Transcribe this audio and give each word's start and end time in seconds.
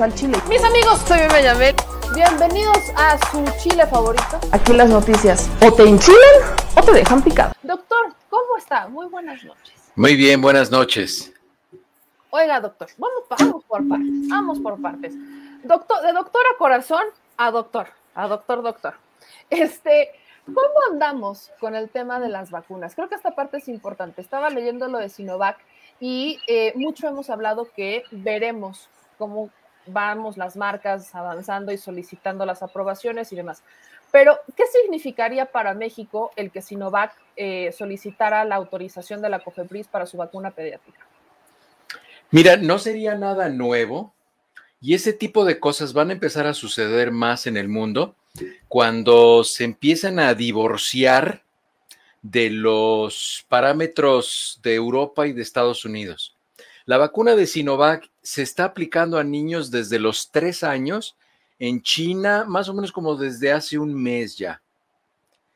al 0.00 0.14
chile. 0.14 0.38
Mis 0.48 0.62
amigos, 0.62 1.00
soy 1.06 1.18
Benjamín. 1.32 1.74
Bienvenidos 2.14 2.78
a 2.96 3.18
su 3.30 3.44
chile 3.58 3.86
favorito. 3.86 4.38
Aquí 4.52 4.72
las 4.72 4.88
noticias 4.88 5.50
o 5.60 5.72
te 5.72 5.82
enchilan 5.82 6.18
o 6.76 6.82
te 6.82 6.92
dejan 6.92 7.22
picado. 7.22 7.52
Doctor, 7.62 8.14
¿cómo 8.30 8.56
está? 8.56 8.86
Muy 8.88 9.06
buenas 9.08 9.42
noches. 9.42 9.74
Muy 9.96 10.14
bien, 10.14 10.40
buenas 10.40 10.70
noches. 10.70 11.32
Oiga, 12.30 12.60
doctor, 12.60 12.88
vamos, 12.96 13.24
vamos 13.28 13.64
por 13.64 13.88
partes, 13.88 14.28
vamos 14.28 14.60
por 14.60 14.80
partes. 14.80 15.14
Doctor, 15.64 16.02
de 16.02 16.12
doctor 16.12 16.42
a 16.54 16.58
corazón 16.58 17.02
a 17.36 17.50
doctor, 17.50 17.88
a 18.14 18.28
doctor, 18.28 18.62
doctor. 18.62 18.94
Este, 19.50 20.10
¿cómo 20.46 20.92
andamos 20.92 21.50
con 21.58 21.74
el 21.74 21.88
tema 21.88 22.20
de 22.20 22.28
las 22.28 22.50
vacunas? 22.50 22.94
Creo 22.94 23.08
que 23.08 23.16
esta 23.16 23.32
parte 23.32 23.56
es 23.56 23.68
importante. 23.68 24.20
Estaba 24.20 24.50
leyendo 24.50 24.86
lo 24.88 24.98
de 24.98 25.08
Sinovac 25.08 25.58
y 25.98 26.38
eh, 26.46 26.72
mucho 26.76 27.08
hemos 27.08 27.30
hablado 27.30 27.68
que 27.74 28.04
veremos 28.12 28.88
cómo 29.18 29.50
vamos 29.90 30.36
las 30.36 30.56
marcas 30.56 31.14
avanzando 31.14 31.72
y 31.72 31.78
solicitando 31.78 32.44
las 32.46 32.62
aprobaciones 32.62 33.32
y 33.32 33.36
demás. 33.36 33.62
Pero, 34.10 34.38
¿qué 34.56 34.64
significaría 34.66 35.46
para 35.46 35.74
México 35.74 36.30
el 36.36 36.50
que 36.50 36.62
Sinovac 36.62 37.14
eh, 37.36 37.72
solicitara 37.76 38.44
la 38.44 38.56
autorización 38.56 39.20
de 39.20 39.28
la 39.28 39.40
COFEPRIS 39.40 39.88
para 39.88 40.06
su 40.06 40.16
vacuna 40.16 40.50
pediátrica? 40.50 41.06
Mira, 42.30 42.56
no 42.56 42.78
sería 42.78 43.14
nada 43.14 43.48
nuevo 43.48 44.12
y 44.80 44.94
ese 44.94 45.12
tipo 45.12 45.44
de 45.44 45.58
cosas 45.58 45.92
van 45.92 46.10
a 46.10 46.12
empezar 46.12 46.46
a 46.46 46.54
suceder 46.54 47.10
más 47.10 47.46
en 47.46 47.56
el 47.56 47.68
mundo 47.68 48.14
cuando 48.68 49.44
se 49.44 49.64
empiezan 49.64 50.18
a 50.18 50.34
divorciar 50.34 51.42
de 52.22 52.50
los 52.50 53.44
parámetros 53.48 54.60
de 54.62 54.74
Europa 54.74 55.26
y 55.26 55.32
de 55.32 55.42
Estados 55.42 55.84
Unidos. 55.84 56.36
La 56.84 56.98
vacuna 56.98 57.34
de 57.34 57.46
Sinovac 57.46 58.08
se 58.28 58.42
está 58.42 58.64
aplicando 58.64 59.16
a 59.16 59.24
niños 59.24 59.70
desde 59.70 59.98
los 59.98 60.30
tres 60.30 60.62
años 60.62 61.16
en 61.58 61.80
China, 61.80 62.44
más 62.46 62.68
o 62.68 62.74
menos 62.74 62.92
como 62.92 63.16
desde 63.16 63.50
hace 63.50 63.78
un 63.78 63.94
mes 63.94 64.36
ya, 64.36 64.60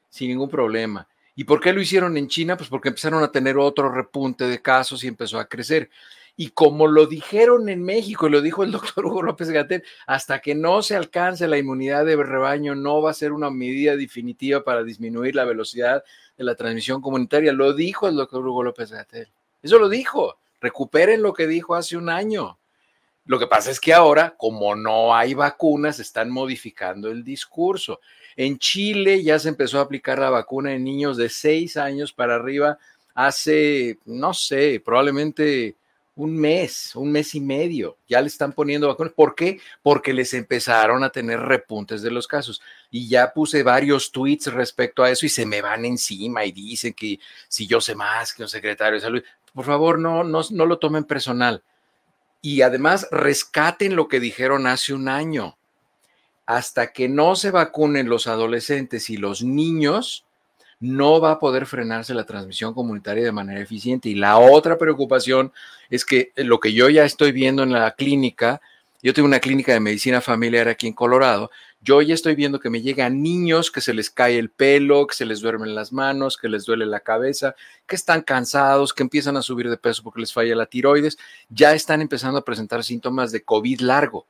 sin 0.08 0.30
ningún 0.30 0.48
problema. 0.48 1.06
¿Y 1.36 1.44
por 1.44 1.60
qué 1.60 1.74
lo 1.74 1.82
hicieron 1.82 2.16
en 2.16 2.28
China? 2.28 2.56
Pues 2.56 2.70
porque 2.70 2.88
empezaron 2.88 3.22
a 3.22 3.30
tener 3.30 3.58
otro 3.58 3.92
repunte 3.92 4.46
de 4.46 4.62
casos 4.62 5.04
y 5.04 5.08
empezó 5.08 5.38
a 5.38 5.44
crecer. 5.44 5.90
Y 6.34 6.48
como 6.48 6.86
lo 6.86 7.04
dijeron 7.04 7.68
en 7.68 7.82
México, 7.82 8.26
y 8.26 8.30
lo 8.30 8.40
dijo 8.40 8.64
el 8.64 8.72
doctor 8.72 9.04
Hugo 9.04 9.22
López 9.22 9.50
Gatel, 9.50 9.84
hasta 10.06 10.40
que 10.40 10.54
no 10.54 10.80
se 10.80 10.96
alcance 10.96 11.46
la 11.48 11.58
inmunidad 11.58 12.06
de 12.06 12.16
rebaño, 12.16 12.74
no 12.74 13.02
va 13.02 13.10
a 13.10 13.14
ser 13.14 13.32
una 13.32 13.50
medida 13.50 13.96
definitiva 13.96 14.64
para 14.64 14.82
disminuir 14.82 15.36
la 15.36 15.44
velocidad 15.44 16.02
de 16.38 16.44
la 16.44 16.54
transmisión 16.54 17.02
comunitaria. 17.02 17.52
Lo 17.52 17.74
dijo 17.74 18.08
el 18.08 18.16
doctor 18.16 18.46
Hugo 18.46 18.62
López 18.62 18.90
Gatel. 18.90 19.28
Eso 19.62 19.78
lo 19.78 19.90
dijo. 19.90 20.38
Recuperen 20.58 21.20
lo 21.20 21.34
que 21.34 21.46
dijo 21.46 21.74
hace 21.74 21.98
un 21.98 22.08
año. 22.08 22.56
Lo 23.24 23.38
que 23.38 23.46
pasa 23.46 23.70
es 23.70 23.78
que 23.78 23.94
ahora, 23.94 24.34
como 24.36 24.74
no 24.74 25.14
hay 25.14 25.34
vacunas, 25.34 26.00
están 26.00 26.30
modificando 26.30 27.08
el 27.10 27.22
discurso. 27.22 28.00
En 28.36 28.58
Chile 28.58 29.22
ya 29.22 29.38
se 29.38 29.48
empezó 29.48 29.78
a 29.78 29.82
aplicar 29.82 30.18
la 30.18 30.30
vacuna 30.30 30.72
en 30.72 30.84
niños 30.84 31.16
de 31.16 31.28
seis 31.28 31.76
años 31.76 32.12
para 32.12 32.34
arriba 32.34 32.78
hace, 33.14 33.98
no 34.06 34.34
sé, 34.34 34.82
probablemente 34.84 35.76
un 36.16 36.36
mes, 36.36 36.96
un 36.96 37.12
mes 37.12 37.34
y 37.34 37.40
medio. 37.40 37.96
Ya 38.08 38.20
le 38.20 38.26
están 38.26 38.52
poniendo 38.52 38.88
vacunas. 38.88 39.12
¿Por 39.12 39.34
qué? 39.34 39.60
Porque 39.82 40.12
les 40.12 40.34
empezaron 40.34 41.04
a 41.04 41.10
tener 41.10 41.40
repuntes 41.40 42.02
de 42.02 42.10
los 42.10 42.26
casos. 42.26 42.60
Y 42.90 43.08
ya 43.08 43.32
puse 43.32 43.62
varios 43.62 44.10
tweets 44.10 44.52
respecto 44.52 45.04
a 45.04 45.10
eso 45.10 45.26
y 45.26 45.28
se 45.28 45.46
me 45.46 45.62
van 45.62 45.84
encima 45.84 46.44
y 46.44 46.52
dicen 46.52 46.92
que 46.92 47.20
si 47.48 47.66
yo 47.66 47.80
sé 47.80 47.94
más 47.94 48.32
que 48.32 48.42
un 48.42 48.48
secretario 48.48 48.94
de 48.94 49.00
salud. 49.00 49.22
Por 49.54 49.64
favor, 49.64 49.98
no, 49.98 50.24
no, 50.24 50.40
no 50.50 50.66
lo 50.66 50.78
tomen 50.78 51.04
personal 51.04 51.62
y 52.42 52.62
además 52.62 53.06
rescaten 53.12 53.94
lo 53.96 54.08
que 54.08 54.20
dijeron 54.20 54.66
hace 54.66 54.92
un 54.92 55.08
año. 55.08 55.56
Hasta 56.44 56.92
que 56.92 57.08
no 57.08 57.36
se 57.36 57.52
vacunen 57.52 58.08
los 58.08 58.26
adolescentes 58.26 59.08
y 59.08 59.16
los 59.16 59.44
niños, 59.44 60.24
no 60.80 61.20
va 61.20 61.30
a 61.30 61.38
poder 61.38 61.66
frenarse 61.66 62.12
la 62.12 62.26
transmisión 62.26 62.74
comunitaria 62.74 63.22
de 63.22 63.30
manera 63.30 63.60
eficiente. 63.60 64.08
Y 64.08 64.16
la 64.16 64.38
otra 64.38 64.76
preocupación 64.76 65.52
es 65.88 66.04
que 66.04 66.32
lo 66.34 66.58
que 66.58 66.72
yo 66.72 66.88
ya 66.90 67.04
estoy 67.04 67.30
viendo 67.30 67.62
en 67.62 67.72
la 67.72 67.92
clínica, 67.92 68.60
yo 69.00 69.14
tengo 69.14 69.28
una 69.28 69.38
clínica 69.38 69.72
de 69.72 69.78
medicina 69.78 70.20
familiar 70.20 70.66
aquí 70.66 70.88
en 70.88 70.94
Colorado, 70.94 71.52
yo 71.82 72.00
ya 72.00 72.14
estoy 72.14 72.34
viendo 72.34 72.60
que 72.60 72.70
me 72.70 72.80
llegan 72.80 73.22
niños 73.22 73.70
que 73.70 73.80
se 73.80 73.92
les 73.92 74.08
cae 74.08 74.38
el 74.38 74.50
pelo, 74.50 75.06
que 75.06 75.14
se 75.14 75.26
les 75.26 75.40
duermen 75.40 75.74
las 75.74 75.92
manos, 75.92 76.36
que 76.36 76.48
les 76.48 76.64
duele 76.64 76.86
la 76.86 77.00
cabeza, 77.00 77.54
que 77.86 77.96
están 77.96 78.22
cansados, 78.22 78.92
que 78.92 79.02
empiezan 79.02 79.36
a 79.36 79.42
subir 79.42 79.68
de 79.68 79.76
peso 79.76 80.02
porque 80.02 80.20
les 80.20 80.32
falla 80.32 80.54
la 80.54 80.66
tiroides, 80.66 81.18
ya 81.48 81.74
están 81.74 82.00
empezando 82.00 82.38
a 82.38 82.44
presentar 82.44 82.84
síntomas 82.84 83.32
de 83.32 83.42
COVID 83.42 83.80
largo 83.80 84.26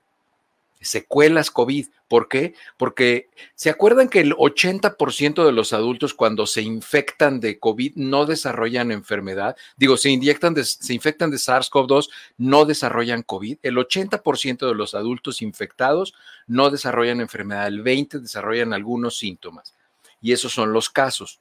secuelas 0.83 1.51
COVID. 1.51 1.87
¿Por 2.09 2.29
qué? 2.29 2.55
Porque 2.77 3.31
se 3.55 3.71
acuerdan 3.71 4.09
que 4.09 4.21
el 4.21 4.35
80% 4.35 5.47
de 5.47 5.53
los 5.53 5.73
adultos 5.73 6.15
cuando 6.15 6.47
se 6.47 6.63
infectan 6.63 7.41
de 7.41 7.59
COVID 7.59 7.95
no 7.97 8.27
desarrollan 8.27 8.91
enfermedad. 8.91 9.57
Digo, 9.77 9.97
se 9.97 10.11
inyectan, 10.11 10.55
se 10.63 10.93
infectan 10.93 11.31
de 11.31 11.39
SARS-CoV-2, 11.39 12.11
no 12.37 12.65
desarrollan 12.65 13.23
COVID. 13.23 13.59
El 13.63 13.77
80% 13.77 14.69
de 14.69 14.75
los 14.75 14.95
adultos 14.95 15.41
infectados 15.41 16.15
no 16.47 16.71
desarrollan 16.71 17.21
enfermedad. 17.21 17.67
El 17.67 17.83
20% 17.83 18.21
desarrollan 18.21 18.73
algunos 18.73 19.17
síntomas. 19.17 19.75
Y 20.21 20.33
esos 20.33 20.53
son 20.53 20.73
los 20.73 20.91
casos. 20.91 21.41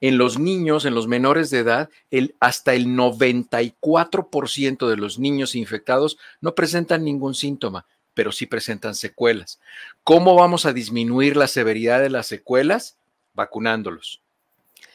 En 0.00 0.18
los 0.18 0.38
niños, 0.38 0.84
en 0.84 0.94
los 0.94 1.08
menores 1.08 1.50
de 1.50 1.58
edad, 1.58 1.90
el, 2.10 2.36
hasta 2.38 2.74
el 2.74 2.86
94% 2.86 4.88
de 4.88 4.96
los 4.96 5.18
niños 5.18 5.56
infectados 5.56 6.18
no 6.40 6.54
presentan 6.54 7.04
ningún 7.04 7.34
síntoma 7.34 7.84
pero 8.18 8.32
sí 8.32 8.46
presentan 8.46 8.96
secuelas. 8.96 9.60
¿Cómo 10.02 10.34
vamos 10.34 10.66
a 10.66 10.72
disminuir 10.72 11.36
la 11.36 11.46
severidad 11.46 12.00
de 12.00 12.10
las 12.10 12.26
secuelas? 12.26 12.98
Vacunándolos. 13.32 14.20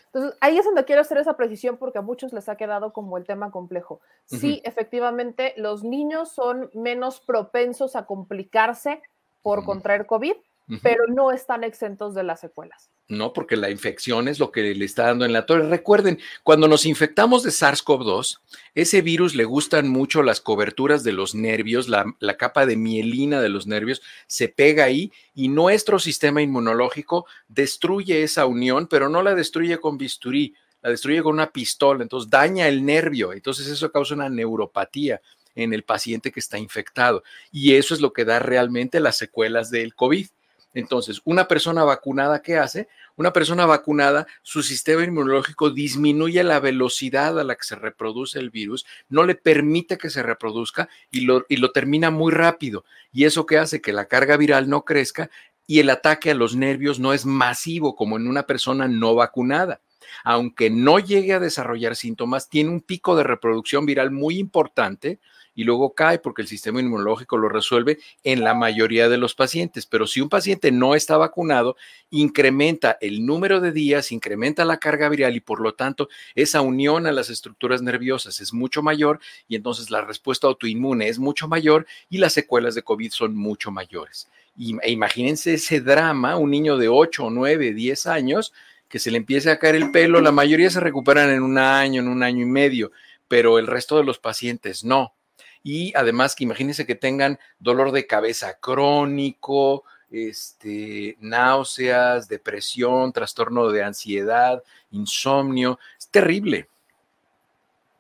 Entonces, 0.08 0.38
ahí 0.42 0.58
es 0.58 0.66
donde 0.66 0.84
quiero 0.84 1.00
hacer 1.00 1.20
esa 1.20 1.38
precisión 1.38 1.78
porque 1.78 2.00
a 2.00 2.02
muchos 2.02 2.34
les 2.34 2.50
ha 2.50 2.58
quedado 2.58 2.92
como 2.92 3.18
el 3.18 3.24
tema 3.24 3.50
complejo. 3.50 4.02
Sí, 4.26 4.62
efectivamente, 4.66 5.54
los 5.56 5.86
niños 5.86 6.34
son 6.34 6.70
menos 6.74 7.22
propensos 7.22 7.96
a 7.96 8.06
complicarse 8.06 9.02
por 9.42 9.64
contraer 9.64 10.06
COVID, 10.06 10.36
pero 10.82 11.06
no 11.08 11.32
están 11.32 11.64
exentos 11.64 12.16
de 12.16 12.24
las 12.24 12.40
secuelas. 12.40 12.90
No, 13.10 13.34
porque 13.34 13.58
la 13.58 13.70
infección 13.70 14.28
es 14.28 14.40
lo 14.40 14.52
que 14.52 14.74
le 14.74 14.86
está 14.86 15.08
dando 15.08 15.26
en 15.26 15.34
la 15.34 15.46
torre. 15.46 15.68
Recuerden, 15.68 16.20
cuando 16.42 16.68
nos 16.68 16.86
infectamos 16.86 17.44
de 17.44 17.52
SARS-CoV-2, 17.52 18.40
ese 18.76 19.02
virus 19.02 19.36
le 19.36 19.44
gustan 19.44 19.90
mucho 19.90 20.24
las 20.24 20.40
coberturas 20.40 21.04
de 21.04 21.12
los 21.12 21.36
nervios, 21.36 21.90
la, 21.90 22.06
la, 22.20 22.38
capa 22.38 22.66
de 22.66 22.78
mielina 22.78 23.42
de 23.42 23.50
los 23.50 23.68
nervios 23.68 24.02
se 24.28 24.48
pega 24.48 24.86
ahí 24.86 25.12
y 25.36 25.50
nuestro 25.50 26.00
sistema 26.00 26.42
inmunológico 26.42 27.26
destruye 27.50 28.24
esa 28.24 28.46
unión, 28.46 28.88
pero 28.88 29.10
no 29.10 29.22
la 29.22 29.36
destruye 29.36 29.80
con 29.80 29.98
bisturí, 29.98 30.56
la 30.82 30.90
destruye 30.90 31.22
con 31.22 31.34
una 31.34 31.52
pistola, 31.52 32.04
entonces 32.04 32.30
daña 32.30 32.68
el 32.68 32.86
nervio, 32.86 33.34
entonces 33.34 33.68
eso 33.68 33.92
causa 33.92 34.16
una 34.16 34.30
neuropatía 34.30 35.22
en 35.56 35.74
el 35.74 35.84
paciente 35.84 36.32
que 36.32 36.40
está 36.40 36.58
infectado 36.58 37.24
y 37.52 37.76
eso 37.76 37.94
es 37.94 38.02
lo 38.02 38.14
que 38.14 38.26
da 38.26 38.40
realmente 38.40 39.00
las 39.00 39.18
secuelas 39.18 39.70
del 39.70 39.94
COVID. 39.96 40.28
Entonces, 40.74 41.22
una 41.24 41.48
persona 41.48 41.84
vacunada, 41.84 42.42
¿qué 42.42 42.58
hace? 42.58 42.88
Una 43.16 43.32
persona 43.32 43.66
vacunada, 43.66 44.26
su 44.42 44.64
sistema 44.64 45.04
inmunológico 45.04 45.70
disminuye 45.70 46.44
la 46.44 46.60
velocidad 46.60 47.40
a 47.40 47.44
la 47.44 47.56
que 47.56 47.64
se 47.64 47.76
reproduce 47.76 48.40
el 48.40 48.50
virus, 48.50 48.86
no 49.08 49.24
le 49.24 49.36
permite 49.36 49.98
que 49.98 50.10
se 50.10 50.24
reproduzca 50.24 50.90
y 51.12 51.22
lo, 51.22 51.46
y 51.48 51.58
lo 51.58 51.72
termina 51.72 52.10
muy 52.10 52.32
rápido. 52.32 52.86
Y 53.12 53.26
eso 53.26 53.46
que 53.46 53.60
hace 53.60 53.82
que 53.82 53.94
la 53.94 54.06
carga 54.06 54.36
viral 54.36 54.68
no 54.68 54.84
crezca 54.84 55.30
y 55.68 55.80
el 55.80 55.90
ataque 55.90 56.32
a 56.32 56.36
los 56.36 56.56
nervios 56.56 57.00
no 57.00 57.14
es 57.14 57.26
masivo 57.26 57.96
como 57.96 58.18
en 58.18 58.28
una 58.28 58.44
persona 58.44 58.88
no 58.88 59.16
vacunada. 59.16 59.82
Aunque 60.24 60.70
no 60.70 61.00
llegue 61.00 61.34
a 61.34 61.40
desarrollar 61.40 61.96
síntomas, 61.96 62.50
tiene 62.50 62.70
un 62.70 62.82
pico 62.82 63.16
de 63.16 63.24
reproducción 63.24 63.86
viral 63.86 64.12
muy 64.12 64.38
importante 64.38 65.20
y 65.56 65.64
luego 65.64 65.94
cae 65.94 66.20
porque 66.20 66.42
el 66.42 66.48
sistema 66.48 66.80
inmunológico 66.80 67.38
lo 67.38 67.50
resuelve 67.50 68.00
en 68.24 68.44
la 68.44 68.54
mayoría 68.54 69.10
de 69.10 69.18
los 69.18 69.36
pacientes. 69.36 69.86
Pero 69.86 70.08
si 70.08 70.22
un 70.22 70.30
paciente 70.30 70.72
no 70.72 70.96
está 70.96 71.18
vacunado, 71.18 71.76
incrementa 72.10 72.98
el 73.02 73.26
número 73.26 73.60
de 73.60 73.72
días, 73.72 74.12
incrementa 74.12 74.66
la 74.66 74.78
carga 74.78 75.10
viral 75.10 75.36
y 75.36 75.40
por 75.40 75.60
lo 75.62 75.74
tanto 75.74 76.10
esa 76.36 76.62
unión 76.62 77.08
a 77.08 77.12
las 77.12 77.30
estructuras 77.30 77.82
nerviosas 77.82 78.40
es 78.40 78.54
mucho 78.54 78.82
mayor 78.82 79.20
y 79.48 79.56
entonces 79.56 79.90
la 79.90 80.02
respuesta 80.02 80.48
autoinmune 80.48 81.08
es 81.08 81.20
mucho 81.20 81.48
mayor 81.48 81.86
y 82.10 82.18
las 82.18 82.34
secuelas 82.34 82.76
de 82.76 82.84
COVID 82.84 83.12
son 83.12 83.36
mucho 83.36 83.72
mayores. 83.72 84.30
E 84.58 84.92
imagínense 84.92 85.56
ese 85.56 85.82
drama, 85.82 86.38
un 86.38 86.52
niño 86.52 86.78
de 86.78 86.88
8, 86.88 87.30
9, 87.30 87.74
10 87.74 88.08
años 88.08 88.54
que 88.88 89.00
se 89.00 89.10
le 89.10 89.18
empiece 89.18 89.50
a 89.50 89.58
caer 89.58 89.76
el 89.76 89.90
pelo, 89.90 90.22
la 90.22 90.32
mayoría 90.32 90.70
se 90.70 90.80
recuperan 90.80 91.32
en 91.32 91.42
un 91.42 91.58
año, 91.58 92.02
en 92.02 92.08
un 92.08 92.22
año 92.22 92.44
y 92.44 92.46
medio, 92.46 92.92
pero 93.28 93.58
el 93.58 93.66
resto 93.66 93.98
de 93.98 94.04
los 94.04 94.20
pacientes 94.20 94.84
no 94.84 95.16
y 95.64 95.94
además 95.96 96.36
que 96.36 96.44
imagínense 96.44 96.86
que 96.86 96.96
tengan 96.96 97.40
dolor 97.60 97.92
de 97.92 98.06
cabeza 98.06 98.60
crónico, 98.60 99.86
este, 100.12 101.18
náuseas, 101.22 102.28
depresión, 102.28 103.12
trastorno 103.14 103.70
de 103.70 103.84
ansiedad, 103.84 104.62
insomnio. 104.92 105.80
Es 105.98 106.08
terrible. 106.10 106.68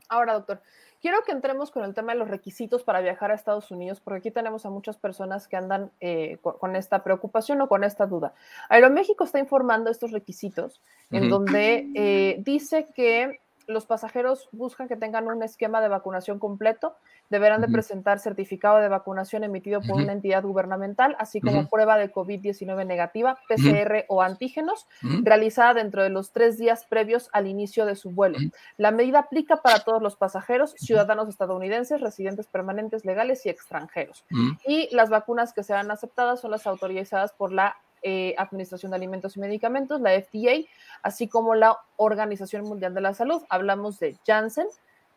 Ahora, 0.10 0.34
doctor, 0.34 0.62
quiero 1.02 1.24
que 1.24 1.32
entremos 1.32 1.72
con 1.72 1.84
el 1.84 1.96
tema 1.96 2.14
de 2.14 2.20
los 2.20 2.28
requisitos 2.28 2.84
para 2.84 3.02
viajar 3.02 3.32
a 3.32 3.36
Estados 3.36 3.72
Unidos, 3.72 4.00
porque 4.00 4.20
aquí 4.20 4.32
tenemos 4.32 4.66
a 4.66 4.70
muchas 4.70 4.98
personas 4.98 5.48
que 5.48 5.56
andan 5.56 5.92
eh, 6.02 6.38
con, 6.42 6.58
con, 6.60 6.76
esta 6.76 7.04
preocupación 7.04 7.62
o 7.62 7.68
con 7.68 7.84
esta 7.84 8.06
duda. 8.06 8.36
Aeroméxico 8.70 9.24
está 9.24 9.40
informando 9.40 9.90
estos 9.90 10.12
requisitos, 10.12 10.82
en 11.10 11.24
uh 11.24 11.26
-huh. 11.26 11.30
donde 11.30 11.90
eh, 11.96 12.36
dice 12.40 12.88
que 12.94 13.40
los 13.68 13.86
pasajeros 13.86 14.50
buscan 14.52 14.88
que 14.88 14.96
tengan 14.96 15.28
un 15.28 15.44
esquema 15.44 15.82
de 15.82 15.88
vacunación 15.88 16.40
completo, 16.40 16.96
deberán 17.30 17.62
de 17.62 17.68
uh 17.68 17.70
-huh. 17.70 17.74
presentar 17.74 18.20
certificado 18.20 18.78
de 18.78 18.88
vacunación 18.90 19.44
emitido 19.44 19.82
por 19.82 19.92
uh 19.92 20.00
-huh. 20.00 20.04
una 20.04 20.14
entidad 20.14 20.44
gubernamental, 20.44 21.16
así 21.20 21.42
como 21.42 21.60
uh 21.60 21.64
-huh. 21.64 21.70
prueba 21.70 21.98
de 21.98 22.12
COVID-19 22.12 22.86
negativa, 22.86 23.38
PCR 23.48 24.06
o 24.10 24.22
antígenos, 24.22 24.88
realizada 25.24 25.74
dentro 25.74 26.04
de 26.04 26.10
los 26.10 26.32
tres 26.32 26.58
días 26.58 26.86
previos 26.86 27.30
al 27.34 27.48
inicio 27.48 27.86
de 27.86 27.96
su 27.96 28.12
vuelo. 28.12 28.38
La 28.78 28.92
medida 28.92 29.20
aplica 29.20 29.58
para 29.58 29.80
todos 29.80 30.02
los 30.02 30.16
pasajeros, 30.16 30.76
ciudadanos 30.78 31.30
estadounidenses, 31.30 32.02
residentes 32.02 32.48
permanentes 32.48 33.06
legales 33.06 33.46
y 33.46 33.50
extranjeros. 33.50 34.26
Y 34.66 34.94
las 34.96 35.10
vacunas 35.10 35.54
que 35.54 35.64
serán 35.64 35.92
aceptadas 35.92 36.40
son 36.42 36.52
las 36.52 36.68
autorizadas 36.68 37.34
por 37.34 37.52
la 37.52 37.76
eh, 38.04 38.36
Administración 38.38 38.92
de 38.92 38.98
Alimentos 38.98 39.38
y 39.38 39.40
Medicamentos, 39.40 40.02
la 40.02 40.12
FDA, 40.12 40.68
así 41.02 41.28
como 41.28 41.56
la 41.56 41.78
Organización 41.98 42.66
Mundial 42.66 42.94
de 42.94 43.02
la 43.02 43.14
Salud. 43.14 43.44
Hablamos 43.50 44.00
de 44.00 44.18
Janssen, 44.26 44.68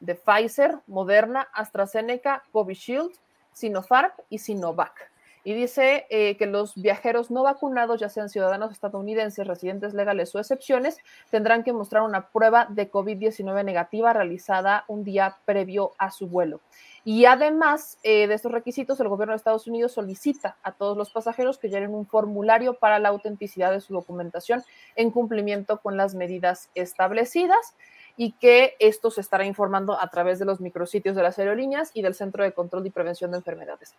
de 0.01 0.15
Pfizer, 0.15 0.79
Moderna, 0.87 1.49
AstraZeneca, 1.53 2.45
Covishield, 2.53 3.13
Sinopharm 3.53 4.13
y 4.31 4.39
Sinovac. 4.39 5.11
Y 5.47 5.55
dice 5.55 6.07
eh, 6.11 6.37
que 6.39 6.47
los 6.47 6.75
viajeros 6.75 7.31
no 7.31 7.45
vacunados, 7.45 8.01
ya 8.01 8.09
sean 8.09 8.29
ciudadanos 8.29 8.73
estadounidenses, 8.73 9.47
residentes 9.47 9.95
legales 9.95 10.35
o 10.35 10.41
excepciones, 10.41 10.99
tendrán 11.31 11.63
que 11.63 11.73
mostrar 11.73 12.03
una 12.03 12.31
prueba 12.31 12.67
de 12.69 12.91
COVID-19 12.91 13.65
negativa 13.65 14.13
realizada 14.13 14.85
un 14.89 15.05
día 15.05 15.37
previo 15.45 15.93
a 15.99 16.11
su 16.11 16.27
vuelo. 16.27 16.63
Y 17.05 17.27
además 17.27 17.97
eh, 18.03 18.27
de 18.27 18.35
estos 18.35 18.51
requisitos, 18.51 18.99
el 18.99 19.07
gobierno 19.07 19.35
de 19.35 19.37
Estados 19.37 19.69
Unidos 19.69 19.93
solicita 19.93 20.57
a 20.65 20.73
todos 20.73 20.97
los 20.97 21.11
pasajeros 21.11 21.59
que 21.59 21.69
llenen 21.69 21.95
un 21.95 22.07
formulario 22.07 22.75
para 22.75 22.99
la 22.99 23.11
autenticidad 23.11 23.71
de 23.71 23.81
su 23.81 23.95
documentación 23.95 24.65
en 24.97 25.13
cumplimiento 25.13 25.81
con 25.81 25.97
las 25.97 26.17
medidas 26.17 26.71
establecidas 26.75 27.77
y 28.17 28.33
que 28.33 28.75
esto 28.79 29.11
se 29.11 29.21
estará 29.21 29.45
informando 29.45 29.99
a 30.01 30.09
través 30.09 30.39
de 30.39 30.45
los 30.45 30.61
micrositios 30.61 31.15
de 31.15 31.23
las 31.23 31.39
aerolíneas 31.39 31.91
y 31.95 32.03
del 32.03 32.15
Centro 32.15 32.43
de 32.43 32.53
Control 32.53 32.87
y 32.87 32.91
Prevención 32.91 33.31
de 33.31 33.39
Enfermedades. 33.39 33.95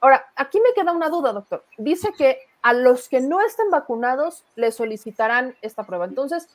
Ahora, 0.00 0.26
aquí 0.36 0.60
me 0.60 0.72
queda 0.74 0.92
una 0.92 1.08
duda, 1.08 1.32
doctor. 1.32 1.64
Dice 1.76 2.12
que 2.16 2.38
a 2.62 2.72
los 2.72 3.08
que 3.08 3.20
no 3.20 3.40
estén 3.40 3.70
vacunados 3.70 4.44
les 4.54 4.74
solicitarán 4.76 5.56
esta 5.62 5.84
prueba. 5.84 6.04
Entonces, 6.04 6.48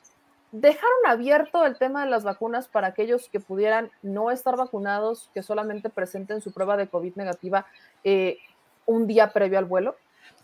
dejaron 0.52 1.06
abierto 1.06 1.64
el 1.66 1.76
tema 1.76 2.04
de 2.04 2.10
las 2.10 2.24
vacunas 2.24 2.68
para 2.68 2.88
aquellos 2.88 3.28
que 3.28 3.40
pudieran 3.40 3.90
no 4.02 4.30
estar 4.30 4.56
vacunados, 4.56 5.30
que 5.34 5.42
solamente 5.42 5.90
presenten 5.90 6.40
su 6.40 6.52
prueba 6.52 6.76
de 6.76 6.88
COVID 6.88 7.16
negativa 7.16 7.66
eh, 8.04 8.38
un 8.86 9.06
día 9.06 9.32
previo 9.32 9.58
al 9.58 9.64
vuelo? 9.66 9.96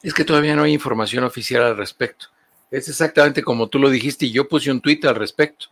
Es 0.03 0.15
que 0.15 0.25
todavía 0.25 0.55
no 0.55 0.63
hay 0.63 0.73
información 0.73 1.25
oficial 1.25 1.63
al 1.63 1.77
respecto. 1.77 2.27
Es 2.71 2.89
exactamente 2.89 3.43
como 3.43 3.69
tú 3.69 3.79
lo 3.79 3.89
dijiste 3.89 4.27
y 4.27 4.33
yo 4.33 4.47
puse 4.49 4.71
un 4.71 4.81
tuit 4.83 5.05
al 5.07 5.15
respecto 5.15 5.67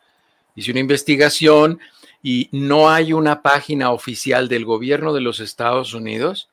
hice 0.56 0.72
una 0.72 0.80
investigación 0.80 1.78
y 2.22 2.48
no 2.50 2.90
hay 2.90 3.12
una 3.12 3.42
página 3.42 3.92
oficial 3.92 4.48
del 4.48 4.64
gobierno 4.64 5.12
de 5.14 5.20
los 5.20 5.38
Estados 5.38 5.94
Unidos 5.94 6.48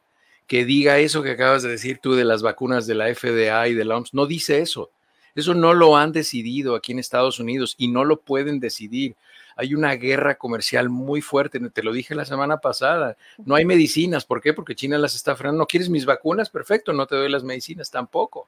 que 0.45 0.65
diga 0.65 0.99
eso 0.99 1.23
que 1.23 1.31
acabas 1.31 1.63
de 1.63 1.69
decir 1.69 1.99
tú 1.99 2.13
de 2.13 2.25
las 2.25 2.43
vacunas 2.43 2.85
de 2.85 2.95
la 2.95 3.13
FDA 3.13 3.67
y 3.69 3.73
de 3.73 3.85
la 3.85 3.97
OMS. 3.97 4.13
No 4.13 4.27
dice 4.27 4.59
eso. 4.59 4.91
Eso 5.35 5.55
no 5.55 5.73
lo 5.73 5.97
han 5.97 6.11
decidido 6.11 6.75
aquí 6.75 6.91
en 6.91 6.99
Estados 6.99 7.39
Unidos 7.39 7.73
y 7.77 7.87
no 7.87 8.05
lo 8.05 8.21
pueden 8.21 8.59
decidir. 8.59 9.15
Hay 9.55 9.73
una 9.73 9.95
guerra 9.95 10.35
comercial 10.35 10.89
muy 10.89 11.21
fuerte, 11.21 11.59
te 11.59 11.83
lo 11.83 11.91
dije 11.91 12.13
la 12.13 12.25
semana 12.25 12.57
pasada. 12.57 13.17
No 13.43 13.55
hay 13.55 13.65
medicinas, 13.65 14.25
¿por 14.25 14.41
qué? 14.41 14.53
Porque 14.53 14.75
China 14.75 14.97
las 14.97 15.15
está 15.15 15.35
frenando. 15.35 15.59
¿No 15.59 15.65
quieres 15.65 15.89
mis 15.89 16.05
vacunas? 16.05 16.49
Perfecto, 16.49 16.93
no 16.93 17.07
te 17.07 17.15
doy 17.15 17.29
las 17.29 17.43
medicinas 17.43 17.89
tampoco. 17.89 18.47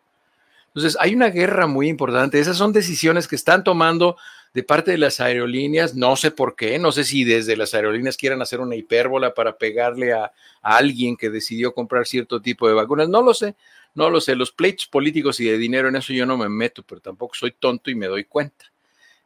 Entonces, 0.76 0.98
hay 1.00 1.16
una 1.16 1.30
guerra 1.30 1.68
muy 1.68 1.88
importante. 1.88 2.38
Esas 2.38 2.58
son 2.58 2.74
decisiones 2.74 3.30
que 3.30 3.38
están 3.38 3.64
tomando 3.64 4.18
de 4.54 4.62
parte 4.62 4.92
de 4.92 4.98
las 4.98 5.22
aerolíneas. 5.22 5.96
No 5.96 6.18
sé 6.18 6.32
por 6.32 6.58
qué, 6.58 6.78
no 6.80 6.92
sé 6.92 7.06
si 7.06 7.24
desde 7.24 7.56
las 7.56 7.74
aerolíneas 7.74 8.18
quieran 8.18 8.42
hacer 8.42 8.60
una 8.60 8.76
hipérbola 8.76 9.34
para 9.34 9.58
pegarle 9.58 10.12
a, 10.12 10.26
a, 10.62 10.78
alguien 10.78 11.16
que 11.16 11.30
decidió 11.30 11.74
comprar 11.74 12.06
cierto 12.06 12.42
tipo 12.42 12.68
de 12.68 12.74
vacunas. 12.74 13.08
No 13.08 13.22
lo 13.22 13.34
sé, 13.34 13.56
no 13.94 14.10
lo 14.10 14.20
sé. 14.20 14.36
Los 14.36 14.52
pleitos 14.52 14.86
políticos 14.86 15.40
y 15.40 15.46
de 15.46 15.58
dinero 15.58 15.88
en 15.88 15.96
eso 15.96 16.12
yo 16.12 16.26
no 16.26 16.38
me 16.38 16.50
meto, 16.50 16.84
pero 16.84 17.00
tampoco 17.00 17.36
soy 17.36 17.52
tonto 17.52 17.90
y 17.90 17.96
me 17.96 18.08
doy 18.08 18.26
cuenta. 18.26 18.66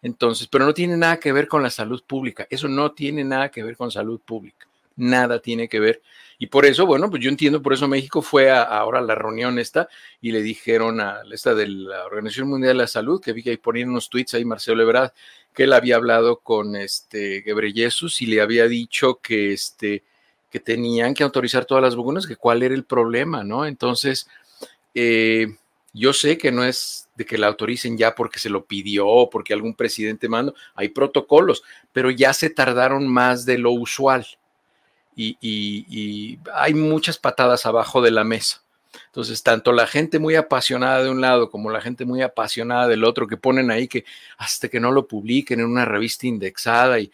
Entonces, 0.03 0.47
pero 0.47 0.67
no 0.67 0.73
tiene 0.75 0.97
nada 0.97 1.19
que 1.19 1.31
ver 1.31 1.47
con 1.47 1.63
la 1.63 1.71
salud 1.71 2.03
pública. 2.05 2.45
Eso 2.51 2.67
no 2.67 2.91
tiene 2.91 3.23
nada 3.23 3.49
que 3.49 3.63
ver 3.63 3.75
con 3.75 3.89
salud 3.89 4.21
pública. 4.23 4.68
Nada 4.99 5.39
tiene 5.41 5.69
que 5.69 5.79
ver. 5.79 6.01
Y 6.37 6.47
por 6.47 6.65
eso, 6.65 6.85
bueno, 6.85 7.09
pues 7.09 7.23
yo 7.23 7.29
entiendo, 7.29 7.61
por 7.61 7.73
eso 7.73 7.87
México 7.87 8.21
fue 8.21 8.51
ahora 8.51 8.99
a 8.99 9.01
la 9.01 9.15
reunión 9.15 9.59
esta 9.59 9.89
y 10.21 10.31
le 10.31 10.41
dijeron 10.41 10.99
a 11.01 11.21
esta 11.31 11.53
de 11.53 11.67
la 11.67 12.05
Organización 12.05 12.49
Mundial 12.49 12.77
de 12.77 12.83
la 12.83 12.87
Salud, 12.87 13.21
que 13.21 13.33
vi 13.33 13.43
que 13.43 13.51
ahí 13.51 13.57
ponían 13.57 13.89
unos 13.89 14.09
tweets 14.09 14.33
ahí 14.33 14.45
Marcelo 14.45 14.81
Ebrard, 14.83 15.11
que 15.53 15.63
él 15.63 15.73
había 15.73 15.95
hablado 15.95 16.39
con 16.39 16.75
este 16.75 17.41
Gebreyesus 17.43 18.21
y 18.21 18.25
le 18.25 18.41
había 18.41 18.67
dicho 18.67 19.19
que 19.21 19.53
este 19.53 20.03
que 20.49 20.59
tenían 20.59 21.13
que 21.13 21.23
autorizar 21.23 21.65
todas 21.65 21.83
las 21.83 21.95
vacunas, 21.95 22.25
que 22.25 22.35
cuál 22.35 22.63
era 22.63 22.73
el 22.73 22.83
problema, 22.83 23.43
¿no? 23.43 23.65
Entonces, 23.65 24.27
eh, 24.95 25.55
yo 25.93 26.13
sé 26.13 26.37
que 26.37 26.51
no 26.51 26.63
es 26.63 27.07
de 27.15 27.25
que 27.25 27.37
la 27.37 27.47
autoricen 27.47 27.97
ya 27.97 28.15
porque 28.15 28.39
se 28.39 28.49
lo 28.49 28.65
pidió 28.65 29.07
o 29.07 29.29
porque 29.29 29.53
algún 29.53 29.75
presidente 29.75 30.27
mandó, 30.27 30.55
hay 30.73 30.89
protocolos, 30.89 31.63
pero 31.93 32.09
ya 32.11 32.33
se 32.33 32.49
tardaron 32.49 33.07
más 33.07 33.45
de 33.45 33.57
lo 33.57 33.71
usual 33.71 34.25
y, 35.19 36.39
hay 36.53 36.73
muchas 36.73 37.17
patadas 37.17 37.65
abajo 37.65 38.01
de 38.01 38.11
la 38.11 38.23
mesa. 38.23 38.63
Entonces, 39.07 39.43
tanto 39.43 39.71
la 39.71 39.85
gente 39.85 40.19
muy 40.19 40.35
apasionada 40.35 41.03
de 41.03 41.09
un 41.09 41.21
lado 41.21 41.49
como 41.49 41.69
la 41.69 41.81
gente 41.81 42.05
muy 42.05 42.21
apasionada 42.21 42.87
del 42.87 43.03
otro 43.03 43.27
que 43.27 43.37
ponen 43.37 43.69
ahí 43.69 43.87
que 43.87 44.05
hasta 44.37 44.67
que 44.69 44.79
no 44.79 44.91
lo 44.91 45.07
publiquen 45.07 45.59
en 45.59 45.67
una 45.67 45.85
revista 45.85 46.25
indexada 46.25 46.99
y 46.99 47.11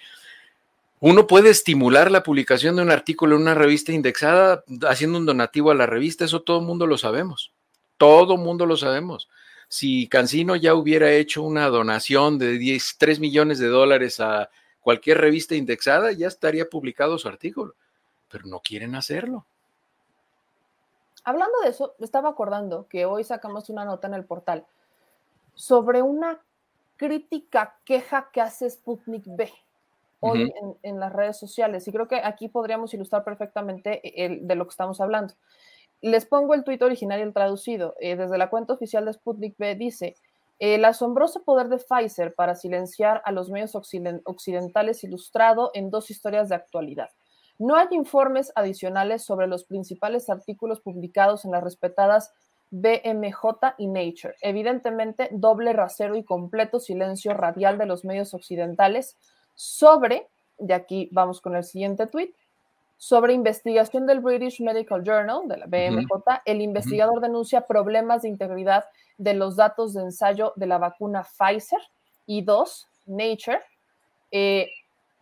uno 1.00 1.28
puede 1.28 1.50
estimular 1.50 2.12
la 2.12 2.24
publicación 2.24 2.78
de 2.78 2.81
un 2.81 2.92
artículo 2.92 3.36
en 3.36 3.42
una 3.42 3.54
revista 3.54 3.92
indexada 3.92 4.63
haciendo 4.88 5.18
un 5.19 5.25
donativo 5.25 5.72
a 5.72 5.75
la 5.75 5.86
revista, 5.86 6.25
eso 6.25 6.42
todo 6.42 6.60
el 6.60 6.66
mundo 6.66 6.88
lo 6.88 6.98
sabemos. 6.98 7.52
Todo 7.98 8.36
el 8.36 8.42
mundo 8.42 8.66
lo 8.66 8.78
sabemos. 8.78 9.30
Si 9.68 10.07
Cancino 10.07 10.56
ya 10.56 10.74
hubiera 10.75 11.12
hecho 11.12 11.44
una 11.44 11.68
donación 11.68 12.38
de 12.38 12.57
10, 12.57 12.96
3 12.98 13.19
millones 13.19 13.60
de 13.60 13.68
dólares 13.68 14.19
a 14.19 14.50
cualquier 14.80 15.19
revista 15.19 15.56
indexada, 15.56 16.12
ya 16.12 16.28
estaría 16.28 16.69
publicado 16.69 17.18
su 17.18 17.28
artículo 17.28 17.75
pero 18.30 18.48
no 18.48 18.60
quieren 18.60 18.95
hacerlo. 18.95 19.45
Hablando 21.24 21.60
de 21.62 21.69
eso, 21.69 21.95
me 21.98 22.06
estaba 22.06 22.30
acordando 22.30 22.88
que 22.88 23.06
hoy 23.06 23.23
sacamos 23.23 23.69
una 23.69 23.85
nota 23.85 24.07
en 24.07 24.14
el 24.14 24.26
portal 24.26 24.66
sobre 25.56 26.02
una 26.02 26.40
crítica, 26.97 27.80
queja 27.83 28.30
que 28.31 28.42
hace 28.42 28.69
Sputnik 28.69 29.23
B 29.26 29.52
hoy 30.19 30.44
uh 30.44 30.47
-huh. 30.47 30.78
en, 30.83 30.94
en, 30.94 31.00
las 31.00 31.11
redes 31.14 31.38
sociales. 31.38 31.88
Y 31.88 31.92
creo 31.92 32.07
que 32.07 32.21
aquí 32.23 32.47
podríamos 32.47 32.94
ilustrar 32.94 33.23
perfectamente 33.23 34.26
el, 34.26 34.47
de 34.47 34.56
lo 34.56 34.66
que 34.66 34.71
estamos 34.71 35.02
hablando. 35.02 35.33
Les 36.02 36.26
pongo 36.26 36.54
el 36.54 36.64
tuit 36.64 36.81
original 36.81 37.19
y 37.19 37.23
el 37.23 37.33
traducido. 37.33 37.95
Eh, 38.00 38.16
desde 38.16 38.38
la 38.38 38.50
cuenta 38.50 38.73
oficial 38.73 39.06
de 39.06 39.14
Sputnik 39.14 39.57
B 39.57 39.76
dice, 39.76 40.16
el 40.59 40.85
asombroso 40.85 41.44
poder 41.44 41.68
de 41.68 41.78
Pfizer 41.78 42.33
para 42.33 42.56
silenciar 42.56 43.21
a 43.26 43.31
los 43.31 43.50
medios 43.50 43.76
occidentales 43.76 45.04
ilustrado 45.04 45.71
en 45.73 45.90
dos 45.90 46.09
historias 46.09 46.50
de 46.50 46.56
actualidad. 46.56 47.09
No 47.57 47.76
hay 47.76 47.88
informes 47.92 48.52
adicionales 48.56 49.24
sobre 49.24 49.47
los 49.47 49.64
principales 49.64 50.30
artículos 50.30 50.81
publicados 50.81 51.45
en 51.45 51.52
las 51.52 51.64
respetadas 51.64 52.33
BMJ 52.71 53.76
y 53.78 53.88
Nature. 53.88 54.35
Evidentemente, 54.42 55.30
doble 55.31 55.71
rasero 55.71 56.16
y 56.16 56.24
completo 56.24 56.80
silencio 56.80 57.33
radial 57.33 57.78
de 57.78 57.85
los 57.85 58.04
medios 58.04 58.33
occidentales 58.33 59.18
sobre, 59.54 60.28
de 60.57 60.74
aquí 60.74 61.09
vamos 61.12 61.40
con 61.40 61.56
el 61.56 61.64
siguiente 61.64 62.07
tweet, 62.07 62.33
sobre 62.97 63.33
investigación 63.33 64.07
del 64.07 64.19
British 64.19 64.62
Medical 64.62 65.04
Journal, 65.04 65.47
de 65.47 65.57
la 65.57 65.66
BMJ, 65.68 66.12
uh 66.12 66.19
-huh. 66.19 66.42
el 66.45 66.62
investigador 66.62 67.18
uh 67.18 67.19
-huh. 67.19 67.28
denuncia 67.28 67.68
problemas 67.68 68.21
de 68.21 68.30
integridad 68.30 68.85
de 69.18 69.33
los 69.33 69.56
datos 69.56 69.94
de 69.94 70.02
ensayo 70.02 70.54
de 70.56 70.66
la 70.68 70.78
vacuna 70.78 71.24
Pfizer. 71.24 71.80
Y 72.26 72.42
dos, 72.42 72.88
Nature, 73.06 73.62
eh, 74.31 74.68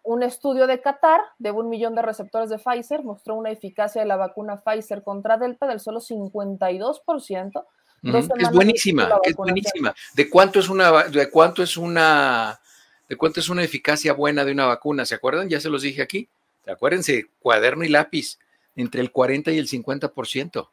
un 0.03 0.21
estudio 0.21 0.67
de 0.67 0.81
Qatar 0.81 1.21
de 1.39 1.51
un 1.51 1.69
millón 1.69 1.95
de 1.95 2.01
receptores 2.01 2.49
de 2.49 2.59
Pfizer 2.59 3.03
mostró 3.03 3.35
una 3.35 3.51
eficacia 3.51 4.01
de 4.01 4.07
la 4.07 4.17
vacuna 4.17 4.61
Pfizer 4.61 5.01
contra 5.01 5.37
Delta 5.37 5.65
del 5.65 5.79
solo 5.79 6.01
52%. 6.01 7.65
Uh 8.03 8.07
-huh. 8.09 8.17
Es 8.17 8.51
buenísima, 8.51 9.09
es 9.23 9.35
buenísima. 9.35 9.95
¿De 10.13 10.29
cuánto 10.29 10.59
es 10.59 10.67
una 10.67 11.03
de 11.03 11.29
cuánto 11.29 11.63
es 11.63 11.77
una 11.77 12.59
de 13.07 13.15
cuánto 13.15 13.39
es 13.39 13.47
una 13.47 13.63
eficacia 13.63 14.11
buena 14.13 14.43
de 14.43 14.51
una 14.51 14.65
vacuna? 14.65 15.05
¿Se 15.05 15.15
acuerdan? 15.15 15.47
Ya 15.47 15.61
se 15.61 15.69
los 15.69 15.83
dije 15.83 16.01
aquí. 16.01 16.27
Acuérdense, 16.67 17.29
cuaderno 17.39 17.85
y 17.85 17.89
lápiz, 17.89 18.39
entre 18.75 19.01
el 19.01 19.11
40 19.11 19.51
y 19.51 19.57
el 19.57 19.67
50%. 19.67 20.69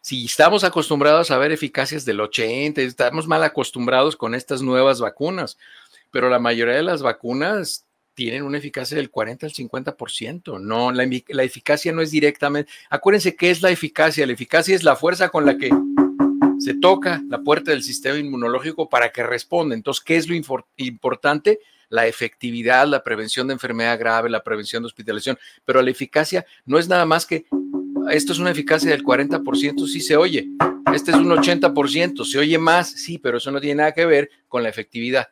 Si 0.00 0.26
estamos 0.26 0.64
acostumbrados 0.64 1.30
a 1.30 1.38
ver 1.38 1.52
eficacias 1.52 2.04
del 2.04 2.20
80, 2.20 2.80
estamos 2.82 3.26
mal 3.26 3.42
acostumbrados 3.42 4.16
con 4.16 4.34
estas 4.34 4.62
nuevas 4.62 5.00
vacunas, 5.00 5.58
pero 6.10 6.30
la 6.30 6.38
mayoría 6.38 6.76
de 6.76 6.82
las 6.82 7.02
vacunas 7.02 7.84
tienen 8.18 8.42
una 8.42 8.58
eficacia 8.58 8.96
del 8.96 9.10
40 9.10 9.46
al 9.46 9.52
50%. 9.52 10.60
No, 10.60 10.90
la, 10.90 11.44
eficacia 11.44 11.92
no 11.92 12.02
es 12.02 12.10
directamente. 12.10 12.68
Acuérdense 12.90 13.36
qué 13.36 13.48
es 13.48 13.62
la 13.62 13.70
eficacia. 13.70 14.26
La 14.26 14.32
eficacia 14.32 14.74
es 14.74 14.82
la 14.82 14.96
fuerza 14.96 15.28
con 15.28 15.46
la 15.46 15.56
que 15.56 15.70
se 16.58 16.74
toca 16.74 17.22
la 17.28 17.42
puerta 17.42 17.70
del 17.70 17.84
sistema 17.84 18.18
inmunológico 18.18 18.88
para 18.88 19.12
que 19.12 19.22
responda. 19.22 19.76
Entonces, 19.76 20.02
¿qué 20.02 20.16
es 20.16 20.28
lo 20.28 20.34
importante? 20.34 21.60
La 21.90 22.08
efectividad, 22.08 22.88
la 22.88 23.04
prevención 23.04 23.46
de 23.46 23.52
enfermedad 23.52 23.96
grave, 24.00 24.28
la 24.28 24.42
prevención 24.42 24.82
de 24.82 24.88
hospitalización, 24.88 25.38
pero 25.64 25.80
la 25.80 25.92
eficacia 25.92 26.44
no 26.66 26.76
es 26.80 26.88
nada 26.88 27.06
más 27.06 27.24
que 27.24 27.46
esto 28.10 28.32
es 28.32 28.40
una 28.40 28.50
eficacia 28.50 28.90
del 28.90 29.04
40%, 29.04 29.86
sí 29.86 30.00
se 30.00 30.16
oye, 30.16 30.48
este 30.92 31.12
es 31.12 31.16
un 31.16 31.28
80%, 31.28 32.24
se 32.24 32.38
oye 32.38 32.58
más, 32.58 32.90
sí, 32.90 33.18
pero 33.18 33.38
eso 33.38 33.52
no 33.52 33.60
tiene 33.60 33.76
nada 33.76 33.92
que 33.92 34.06
ver 34.06 34.28
con 34.48 34.64
la 34.64 34.70
efectividad. 34.70 35.28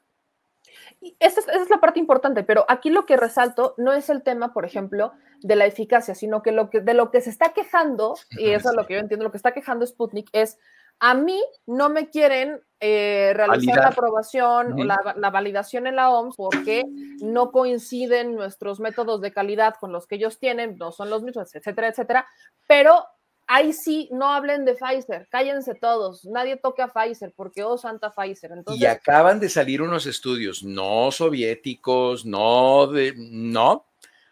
Esa 1.20 1.40
es, 1.40 1.48
esa 1.48 1.62
es, 1.62 1.70
la 1.70 1.80
parte 1.80 2.00
importante, 2.00 2.42
pero 2.42 2.64
aquí 2.68 2.90
lo 2.90 3.06
que 3.06 3.16
resalto 3.16 3.74
no 3.76 3.92
es 3.92 4.10
el 4.10 4.22
tema, 4.22 4.52
por 4.52 4.64
ejemplo, 4.64 5.12
de 5.42 5.56
la 5.56 5.66
eficacia, 5.66 6.14
sino 6.14 6.42
que, 6.42 6.52
lo 6.52 6.70
que 6.70 6.80
de 6.80 6.94
lo 6.94 7.10
que 7.10 7.20
se 7.20 7.30
está 7.30 7.50
quejando, 7.50 8.14
y 8.30 8.50
eso 8.50 8.70
es 8.70 8.76
lo 8.76 8.86
que 8.86 8.94
yo 8.94 9.00
entiendo, 9.00 9.24
lo 9.24 9.30
que 9.30 9.36
está 9.36 9.52
quejando 9.52 9.86
Sputnik 9.86 10.28
es 10.32 10.58
a 10.98 11.14
mí 11.14 11.42
no 11.66 11.88
me 11.88 12.08
quieren 12.08 12.60
eh, 12.80 13.32
realizar 13.34 13.76
la 13.76 13.88
aprobación 13.88 14.72
o 14.80 14.84
la, 14.84 15.14
la, 15.16 15.30
validación 15.30 15.86
en 15.86 15.96
la 15.96 16.10
OMS 16.10 16.36
porque 16.36 16.84
no 17.20 17.52
coinciden 17.52 18.34
nuestros 18.34 18.80
métodos 18.80 19.20
de 19.20 19.32
calidad 19.32 19.74
con 19.78 19.92
los 19.92 20.06
que 20.06 20.16
ellos 20.16 20.38
tienen, 20.38 20.76
no 20.78 20.92
son 20.92 21.10
los 21.10 21.22
mismos, 21.22 21.54
etcétera, 21.54 21.88
etcétera. 21.88 22.26
Pero 22.66 23.04
ahí 23.46 23.72
sí, 23.72 24.08
no 24.12 24.32
hablen 24.32 24.64
de 24.64 24.74
Pfizer, 24.74 25.28
cállense 25.30 25.74
todos, 25.74 26.24
nadie 26.24 26.56
toque 26.56 26.82
a 26.82 26.88
Pfizer 26.88 27.32
porque, 27.34 27.62
oh, 27.62 27.78
santa 27.78 28.10
Pfizer. 28.10 28.52
Entonces, 28.52 28.82
y 28.82 28.86
acaban 28.86 29.40
de 29.40 29.48
salir 29.48 29.82
unos 29.82 30.06
estudios, 30.06 30.62
no 30.62 31.10
soviéticos, 31.12 32.24
no 32.24 32.86
de, 32.88 33.14
no, 33.16 33.86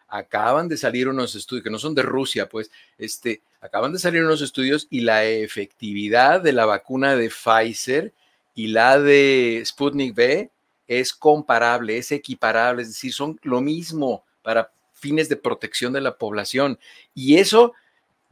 acaban 0.08 0.68
de 0.68 0.76
salir 0.76 1.08
unos 1.08 1.34
estudios 1.34 1.64
que 1.64 1.70
no 1.70 1.78
son 1.78 1.94
de 1.94 2.02
Rusia, 2.02 2.48
pues, 2.48 2.70
este, 2.98 3.42
acaban 3.60 3.92
de 3.92 3.98
salir 3.98 4.24
unos 4.24 4.42
estudios 4.42 4.86
y 4.90 5.00
la 5.00 5.24
efectividad 5.24 6.40
de 6.40 6.52
la 6.52 6.66
vacuna 6.66 7.16
de 7.16 7.30
Pfizer 7.30 8.12
y 8.54 8.68
la 8.68 8.98
de 8.98 9.62
Sputnik 9.64 10.16
V 10.16 10.50
es 10.86 11.12
comparable, 11.12 11.98
es 11.98 12.12
equiparable, 12.12 12.82
es 12.82 12.88
decir, 12.88 13.12
son 13.12 13.38
lo 13.42 13.60
mismo 13.60 14.24
para 14.42 14.70
fines 14.92 15.28
de 15.28 15.36
protección 15.36 15.92
de 15.92 16.00
la 16.00 16.16
población. 16.16 16.78
Y 17.14 17.38
eso 17.38 17.72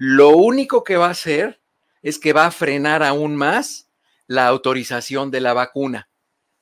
lo 0.05 0.31
único 0.31 0.83
que 0.83 0.97
va 0.97 1.07
a 1.07 1.11
hacer 1.11 1.61
es 2.03 2.19
que 2.19 2.33
va 2.33 2.47
a 2.47 2.51
frenar 2.51 3.05
aún 3.05 3.37
más 3.37 3.89
la 4.27 4.49
autorización 4.49 5.31
de 5.31 5.41
la 5.41 5.53
vacuna. 5.53 6.09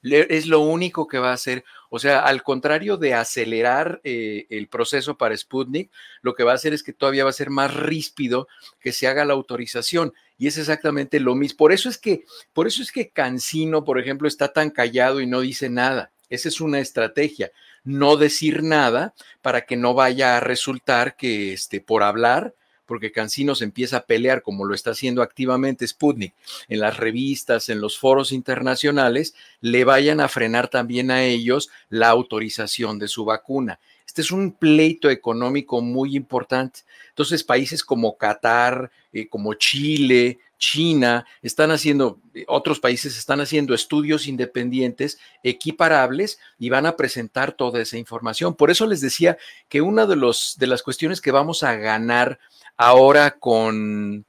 Es 0.03 0.45
lo 0.45 0.61
único 0.61 1.07
que 1.07 1.19
va 1.19 1.31
a 1.31 1.35
hacer. 1.37 1.65
O 1.89 1.99
sea, 1.99 2.21
al 2.21 2.43
contrario 2.43 2.99
de 2.99 3.15
acelerar 3.15 4.03
eh, 4.05 4.47
el 4.51 4.69
proceso 4.69 5.17
para 5.17 5.35
Sputnik, 5.35 5.91
lo 6.21 6.35
que 6.35 6.45
va 6.45 6.53
a 6.53 6.57
hacer 6.57 6.75
es 6.75 6.83
que 6.83 6.93
todavía 6.93 7.25
va 7.25 7.31
a 7.31 7.33
ser 7.33 7.49
más 7.49 7.75
ríspido 7.75 8.47
que 8.79 8.93
se 8.93 9.09
haga 9.09 9.25
la 9.25 9.33
autorización. 9.33 10.13
Y 10.37 10.47
es 10.47 10.59
exactamente 10.59 11.19
lo 11.19 11.35
mismo. 11.35 11.57
Por 11.57 11.73
eso 11.73 11.89
es 11.89 11.97
que, 11.97 12.27
por 12.53 12.67
eso 12.67 12.83
es 12.83 12.93
que 12.93 13.09
Cancino, 13.09 13.85
por 13.85 13.99
ejemplo, 13.99 14.29
está 14.29 14.53
tan 14.53 14.69
callado 14.69 15.23
y 15.23 15.27
no 15.27 15.41
dice 15.41 15.71
nada. 15.71 16.13
Esa 16.29 16.51
es 16.51 16.61
una 16.61 16.79
estrategia. 16.79 17.53
No 17.85 18.19
decir 18.19 18.63
nada 18.63 19.15
para 19.41 19.63
que 19.63 19.79
no 19.79 19.95
vaya 19.95 20.37
a 20.37 20.41
resultar 20.41 21.17
que 21.17 21.55
este, 21.55 21.81
por 21.81 22.03
hablar 22.03 22.55
porque 22.91 23.13
Cancino 23.13 23.55
se 23.55 23.63
empieza 23.63 23.99
a 23.99 24.05
pelear, 24.05 24.43
como 24.43 24.65
lo 24.65 24.75
está 24.75 24.91
haciendo 24.91 25.23
activamente 25.23 25.87
Sputnik, 25.87 26.35
en 26.69 26.81
las 26.81 26.97
revistas, 26.97 27.69
en 27.69 27.81
los 27.81 27.97
foros 27.97 28.33
internacionales, 28.33 29.33
le 29.61 29.85
vayan 29.85 30.19
a 30.19 30.27
frenar 30.27 30.67
también 30.67 31.13
a 31.13 31.23
ellos 31.23 31.71
la 31.89 32.09
autorización 32.09 32.99
de 32.99 33.07
su 33.07 33.25
vacuna. 33.25 33.79
Este 34.05 34.23
es 34.23 34.33
un 34.33 34.51
pleito 34.51 35.09
económico 35.09 35.81
muy 35.81 36.17
importante. 36.17 36.81
Entonces, 37.11 37.45
países 37.45 37.85
como 37.85 38.17
Qatar, 38.17 38.91
eh, 39.13 39.29
como 39.29 39.55
Chile, 39.55 40.41
China, 40.59 41.25
están 41.43 41.71
haciendo, 41.71 42.19
eh, 42.35 42.45
otros 42.49 42.81
países 42.81 43.17
están 43.17 43.41
haciendo 43.41 43.73
estudios 43.73 44.27
independientes 44.27 45.21
equiparables 45.45 46.41
y 46.59 46.71
van 46.71 46.87
a 46.87 46.97
presentar 46.97 47.53
toda 47.53 47.81
esa 47.81 47.99
información. 47.99 48.57
Por 48.57 48.73
eso 48.73 48.85
les 48.85 49.01
decía 49.01 49.39
que 49.69 49.81
una 49.81 50.07
de, 50.07 50.17
los, 50.17 50.57
de 50.59 50.67
las 50.67 50.83
cuestiones 50.83 51.21
que 51.21 51.31
vamos 51.31 51.63
a 51.63 51.77
ganar 51.77 52.41
ahora 52.81 53.33
con 53.33 54.25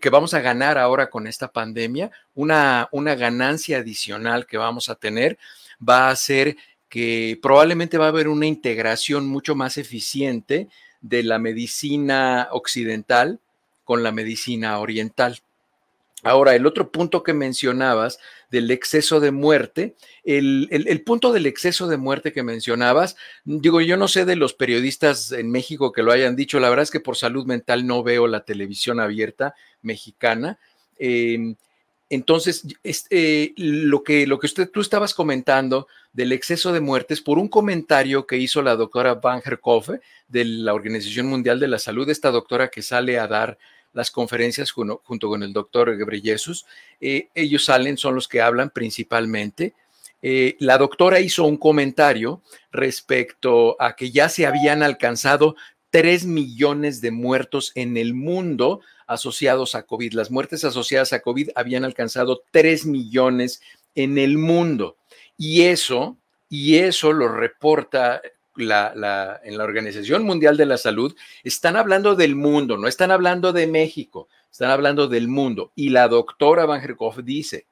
que 0.00 0.10
vamos 0.10 0.34
a 0.34 0.40
ganar 0.40 0.76
ahora 0.76 1.08
con 1.08 1.26
esta 1.26 1.50
pandemia, 1.50 2.10
una, 2.34 2.88
una 2.92 3.14
ganancia 3.14 3.78
adicional 3.78 4.46
que 4.46 4.58
vamos 4.58 4.90
a 4.90 4.94
tener 4.94 5.38
va 5.86 6.10
a 6.10 6.16
ser 6.16 6.56
que 6.90 7.38
probablemente 7.42 7.96
va 7.96 8.06
a 8.06 8.08
haber 8.08 8.28
una 8.28 8.46
integración 8.46 9.26
mucho 9.26 9.54
más 9.54 9.78
eficiente 9.78 10.68
de 11.00 11.22
la 11.22 11.38
medicina 11.38 12.48
occidental 12.52 13.40
con 13.84 14.02
la 14.02 14.12
medicina 14.12 14.78
oriental. 14.78 15.40
Ahora, 16.24 16.54
el 16.54 16.66
otro 16.66 16.90
punto 16.90 17.22
que 17.22 17.34
mencionabas 17.34 18.18
del 18.50 18.70
exceso 18.70 19.20
de 19.20 19.30
muerte, 19.30 19.94
el, 20.24 21.02
punto 21.04 21.32
del 21.32 21.44
exceso 21.44 21.86
de 21.86 21.98
muerte 21.98 22.32
que 22.32 22.42
mencionabas, 22.42 23.16
digo, 23.44 23.80
yo 23.82 23.96
no 23.96 24.08
sé 24.08 24.24
de 24.24 24.36
los 24.36 24.54
periodistas 24.54 25.32
en 25.32 25.50
México 25.50 25.92
que 25.92 26.02
lo 26.02 26.12
hayan 26.12 26.34
dicho, 26.34 26.58
la 26.60 26.70
verdad 26.70 26.84
es 26.84 26.90
que 26.90 27.00
por 27.00 27.16
salud 27.16 27.46
mental 27.46 27.86
no 27.86 28.02
veo 28.02 28.26
la 28.26 28.44
televisión 28.44 29.00
abierta 29.00 29.54
mexicana. 29.82 30.58
Em, 30.98 31.56
entonces, 32.08 32.64
este, 32.82 33.52
lo, 33.56 34.02
que, 34.02 34.26
lo 34.26 34.38
que 34.38 34.46
usted, 34.46 34.70
tú 34.70 34.80
estabas 34.80 35.14
comentando 35.14 35.88
del 36.12 36.32
exceso 36.32 36.72
de 36.72 36.80
muertes 36.80 37.20
por 37.20 37.38
un 37.38 37.48
comentario 37.48 38.26
que 38.26 38.36
hizo 38.38 38.62
la 38.62 38.76
doctora 38.76 39.14
Van 39.14 39.42
Herkove 39.44 40.00
de 40.28 40.44
la 40.44 40.74
Organización 40.74 41.26
Mundial 41.26 41.60
de 41.60 41.68
la 41.68 41.78
Salud, 41.78 42.08
esta 42.08 42.30
doctora 42.30 42.68
que 42.68 42.82
sale 42.82 43.18
a 43.18 43.26
dar 43.26 43.58
las 43.94 44.10
conferencias 44.10 44.70
junto, 44.70 45.00
con 45.28 45.42
el 45.42 45.52
doctor 45.52 45.96
Gebreyesus. 45.96 46.66
Eh, 47.00 47.28
ellos 47.34 47.64
salen, 47.64 47.96
son 47.96 48.14
los 48.14 48.28
que 48.28 48.42
hablan 48.42 48.70
principalmente. 48.70 49.74
Eh, 50.20 50.56
la 50.58 50.78
doctora 50.78 51.20
hizo 51.20 51.44
un 51.44 51.56
comentario 51.56 52.42
respecto 52.72 53.80
a 53.80 53.94
que 53.94 54.10
ya 54.10 54.28
se 54.28 54.46
habían 54.46 54.82
alcanzado 54.82 55.54
3 55.90 56.26
millones 56.26 57.00
de 57.00 57.12
muertos 57.12 57.72
en 57.74 57.96
el 57.96 58.14
mundo 58.14 58.80
asociados 59.06 59.74
a 59.74 59.84
COVID. 59.84 60.14
Las 60.14 60.30
muertes 60.30 60.64
asociadas 60.64 61.12
a 61.12 61.20
COVID 61.20 61.50
habían 61.54 61.84
alcanzado 61.84 62.42
3 62.50 62.86
millones 62.86 63.60
en 63.94 64.18
el 64.18 64.38
mundo. 64.38 64.96
Y 65.36 65.62
eso, 65.62 66.16
y 66.48 66.76
eso 66.78 67.12
lo 67.12 67.28
reporta 67.28 68.22
la, 68.56 69.40
en 69.44 69.58
la 69.58 69.64
Organización 69.64 70.24
Mundial 70.24 70.56
de 70.56 70.66
la 70.66 70.78
Salud, 70.78 71.14
están 71.42 71.76
hablando 71.76 72.14
del 72.14 72.36
mundo, 72.36 72.76
no 72.76 72.88
están 72.88 73.10
hablando 73.10 73.52
de 73.52 73.66
México, 73.66 74.28
están 74.50 74.70
hablando 74.70 75.08
del 75.08 75.28
mundo. 75.28 75.72
Y 75.74 75.90
la 75.90 76.08
doctora 76.08 76.66
Van 76.66 76.82
Herkhoff 76.82 77.18
dice, 77.18 77.66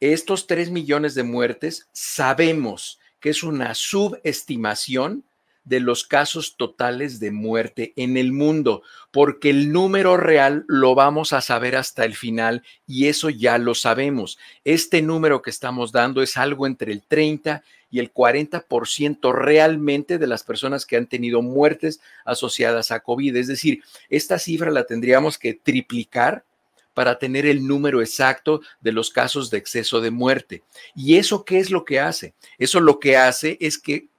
estos 0.00 0.46
tres 0.46 0.70
millones 0.70 1.14
de 1.14 1.22
muertes 1.22 1.88
sabemos 1.92 2.98
que 3.20 3.30
es 3.30 3.42
una 3.42 3.74
subestimación 3.74 5.24
de 5.64 5.80
los 5.80 6.04
casos 6.04 6.56
totales 6.56 7.20
de 7.20 7.30
muerte 7.30 7.92
en 7.96 8.16
el 8.16 8.32
mundo, 8.32 8.82
porque 9.10 9.50
el 9.50 9.72
número 9.72 10.16
real 10.16 10.64
lo 10.68 10.94
vamos 10.94 11.32
a 11.32 11.40
saber 11.40 11.76
hasta 11.76 12.04
el 12.04 12.14
final 12.14 12.62
y 12.86 13.06
eso 13.06 13.30
ya 13.30 13.58
lo 13.58 13.74
sabemos. 13.74 14.38
Este 14.64 15.02
número 15.02 15.42
que 15.42 15.50
estamos 15.50 15.92
dando 15.92 16.22
es 16.22 16.36
algo 16.36 16.66
entre 16.66 16.92
el 16.92 17.02
30 17.02 17.62
y 17.90 17.98
el 17.98 18.12
40% 18.12 19.32
realmente 19.34 20.18
de 20.18 20.26
las 20.26 20.44
personas 20.44 20.86
que 20.86 20.96
han 20.96 21.06
tenido 21.06 21.42
muertes 21.42 22.00
asociadas 22.24 22.90
a 22.90 23.00
COVID. 23.00 23.36
Es 23.36 23.48
decir, 23.48 23.82
esta 24.08 24.38
cifra 24.38 24.70
la 24.70 24.84
tendríamos 24.84 25.38
que 25.38 25.54
triplicar 25.54 26.44
para 26.94 27.18
tener 27.18 27.46
el 27.46 27.66
número 27.66 28.00
exacto 28.00 28.60
de 28.80 28.92
los 28.92 29.10
casos 29.10 29.50
de 29.50 29.58
exceso 29.58 30.00
de 30.00 30.10
muerte. 30.10 30.62
¿Y 30.94 31.16
eso 31.16 31.44
qué 31.44 31.58
es 31.58 31.70
lo 31.70 31.84
que 31.84 32.00
hace? 32.00 32.34
Eso 32.58 32.80
lo 32.80 32.98
que 32.98 33.16
hace 33.16 33.56
es 33.60 33.78
que 33.78 34.09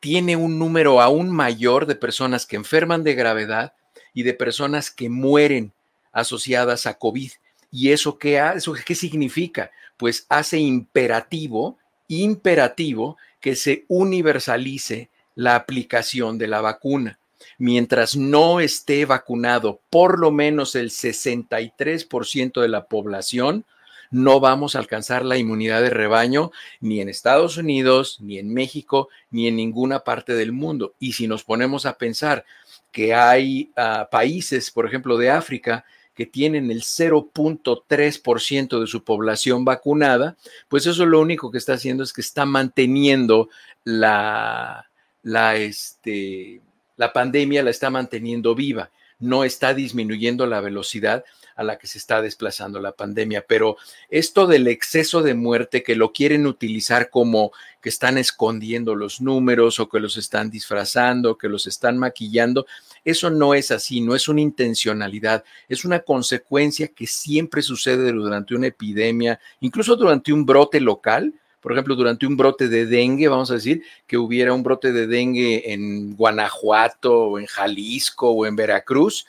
tiene 0.00 0.36
un 0.36 0.58
número 0.58 1.00
aún 1.00 1.30
mayor 1.30 1.86
de 1.86 1.94
personas 1.94 2.46
que 2.46 2.56
enferman 2.56 3.04
de 3.04 3.14
gravedad 3.14 3.72
y 4.14 4.22
de 4.22 4.34
personas 4.34 4.90
que 4.90 5.08
mueren 5.08 5.72
asociadas 6.12 6.86
a 6.86 6.94
COVID. 6.98 7.32
¿Y 7.70 7.90
eso 7.90 8.18
qué, 8.18 8.40
eso 8.54 8.74
qué 8.84 8.94
significa? 8.94 9.70
Pues 9.96 10.26
hace 10.28 10.58
imperativo 10.58 11.78
imperativo 12.08 13.18
que 13.38 13.54
se 13.54 13.84
universalice 13.88 15.10
la 15.34 15.54
aplicación 15.54 16.38
de 16.38 16.48
la 16.48 16.60
vacuna. 16.60 17.18
Mientras 17.58 18.16
no 18.16 18.60
esté 18.60 19.04
vacunado 19.04 19.80
por 19.90 20.18
lo 20.18 20.32
menos 20.32 20.74
el 20.74 20.90
63% 20.90 22.60
de 22.60 22.68
la 22.68 22.86
población, 22.86 23.64
no 24.10 24.40
vamos 24.40 24.74
a 24.74 24.78
alcanzar 24.78 25.24
la 25.24 25.36
inmunidad 25.36 25.82
de 25.82 25.90
rebaño 25.90 26.50
ni 26.80 27.00
en 27.00 27.08
Estados 27.08 27.56
Unidos, 27.56 28.18
ni 28.20 28.38
en 28.38 28.52
México, 28.52 29.08
ni 29.30 29.48
en 29.48 29.56
ninguna 29.56 30.00
parte 30.00 30.34
del 30.34 30.52
mundo. 30.52 30.94
Y 30.98 31.12
si 31.12 31.26
nos 31.26 31.44
ponemos 31.44 31.86
a 31.86 31.98
pensar 31.98 32.44
que 32.92 33.14
hay 33.14 33.70
uh, 33.76 34.08
países, 34.10 34.70
por 34.70 34.86
ejemplo, 34.86 35.16
de 35.18 35.30
África, 35.30 35.84
que 36.14 36.26
tienen 36.26 36.70
el 36.72 36.82
0.3% 36.82 38.80
de 38.80 38.86
su 38.88 39.04
población 39.04 39.64
vacunada, 39.64 40.36
pues 40.68 40.84
eso 40.86 41.06
lo 41.06 41.20
único 41.20 41.52
que 41.52 41.58
está 41.58 41.74
haciendo 41.74 42.02
es 42.02 42.12
que 42.12 42.22
está 42.22 42.44
manteniendo 42.44 43.48
la, 43.84 44.90
la, 45.22 45.54
este, 45.54 46.60
la 46.96 47.12
pandemia 47.12 47.62
la 47.62 47.70
está 47.70 47.88
manteniendo 47.88 48.56
viva, 48.56 48.90
no 49.18 49.44
está 49.44 49.74
disminuyendo 49.74 50.46
la 50.46 50.60
velocidad 50.60 51.24
a 51.58 51.64
la 51.64 51.76
que 51.76 51.88
se 51.88 51.98
está 51.98 52.22
desplazando 52.22 52.80
la 52.80 52.92
pandemia. 52.92 53.44
Pero 53.46 53.76
esto 54.08 54.46
del 54.46 54.68
exceso 54.68 55.22
de 55.22 55.34
muerte 55.34 55.82
que 55.82 55.96
lo 55.96 56.12
quieren 56.12 56.46
utilizar 56.46 57.10
como 57.10 57.50
que 57.82 57.88
están 57.88 58.16
escondiendo 58.16 58.94
los 58.94 59.20
números 59.20 59.80
o 59.80 59.88
que 59.88 59.98
los 59.98 60.16
están 60.16 60.50
disfrazando, 60.50 61.36
que 61.36 61.48
los 61.48 61.66
están 61.66 61.98
maquillando, 61.98 62.66
eso 63.04 63.30
no 63.30 63.54
es 63.54 63.72
así, 63.72 64.00
no 64.00 64.14
es 64.14 64.28
una 64.28 64.40
intencionalidad, 64.40 65.42
es 65.68 65.84
una 65.84 65.98
consecuencia 66.00 66.88
que 66.88 67.08
siempre 67.08 67.60
sucede 67.62 68.12
durante 68.12 68.54
una 68.54 68.68
epidemia, 68.68 69.40
incluso 69.60 69.96
durante 69.96 70.32
un 70.32 70.46
brote 70.46 70.80
local. 70.80 71.34
Por 71.60 71.72
ejemplo, 71.72 71.96
durante 71.96 72.26
un 72.26 72.36
brote 72.36 72.68
de 72.68 72.86
dengue, 72.86 73.28
vamos 73.28 73.50
a 73.50 73.54
decir 73.54 73.82
que 74.06 74.16
hubiera 74.16 74.52
un 74.52 74.62
brote 74.62 74.92
de 74.92 75.06
dengue 75.06 75.72
en 75.72 76.16
Guanajuato 76.16 77.24
o 77.24 77.38
en 77.38 77.46
Jalisco 77.46 78.30
o 78.30 78.46
en 78.46 78.56
Veracruz, 78.56 79.26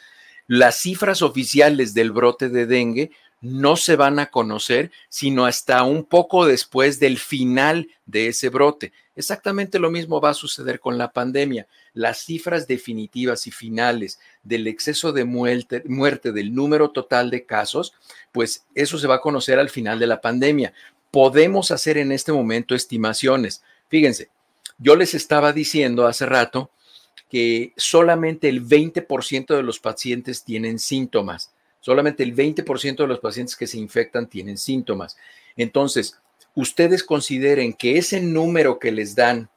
las 0.47 0.79
cifras 0.79 1.21
oficiales 1.21 1.93
del 1.93 2.11
brote 2.11 2.49
de 2.49 2.65
dengue 2.65 3.11
no 3.41 3.75
se 3.75 3.95
van 3.95 4.19
a 4.19 4.27
conocer 4.27 4.91
sino 5.07 5.45
hasta 5.45 5.83
un 5.83 6.03
poco 6.03 6.45
después 6.45 6.99
del 6.99 7.17
final 7.19 7.87
de 8.05 8.27
ese 8.27 8.49
brote. 8.49 8.91
Exactamente 9.15 9.79
lo 9.79 9.91
mismo 9.91 10.21
va 10.21 10.29
a 10.29 10.33
suceder 10.33 10.79
con 10.79 10.97
la 10.97 11.11
pandemia. 11.11 11.67
Las 11.93 12.19
cifras 12.19 12.67
definitivas 12.67 13.47
y 13.47 13.51
finales 13.51 14.19
del 14.43 14.67
exceso 14.67 15.11
de 15.11 15.25
muerte, 15.25 15.83
muerte 15.87 16.31
del 16.31 16.53
número 16.53 16.91
total 16.91 17.29
de 17.29 17.45
casos, 17.45 17.93
pues 18.31 18.65
eso 18.75 18.97
se 18.97 19.07
va 19.07 19.15
a 19.15 19.21
conocer 19.21 19.59
al 19.59 19.69
final 19.69 19.99
de 19.99 20.07
la 20.07 20.21
pandemia. 20.21 20.73
Podemos 21.11 21.71
hacer 21.71 21.97
en 21.97 22.11
este 22.11 22.31
momento 22.31 22.75
estimaciones. 22.75 23.63
Fíjense, 23.87 24.29
yo 24.77 24.95
les 24.95 25.13
estaba 25.13 25.53
diciendo 25.53 26.07
hace 26.07 26.25
rato 26.25 26.71
que 27.29 27.73
solamente 27.77 28.49
el 28.49 28.65
20% 28.65 29.55
de 29.55 29.63
los 29.63 29.79
pacientes 29.79 30.43
tienen 30.43 30.79
síntomas. 30.79 31.51
Solamente 31.81 32.23
el 32.23 32.35
20% 32.35 32.97
de 32.97 33.07
los 33.07 33.19
pacientes 33.19 33.55
que 33.55 33.67
se 33.67 33.77
infectan 33.77 34.27
tienen 34.27 34.57
síntomas. 34.57 35.17
Entonces, 35.55 36.17
ustedes 36.55 37.03
consideren 37.03 37.73
que 37.73 37.97
ese 37.97 38.19
número 38.19 38.79
que 38.79 38.91
les 38.91 39.15
dan 39.15 39.49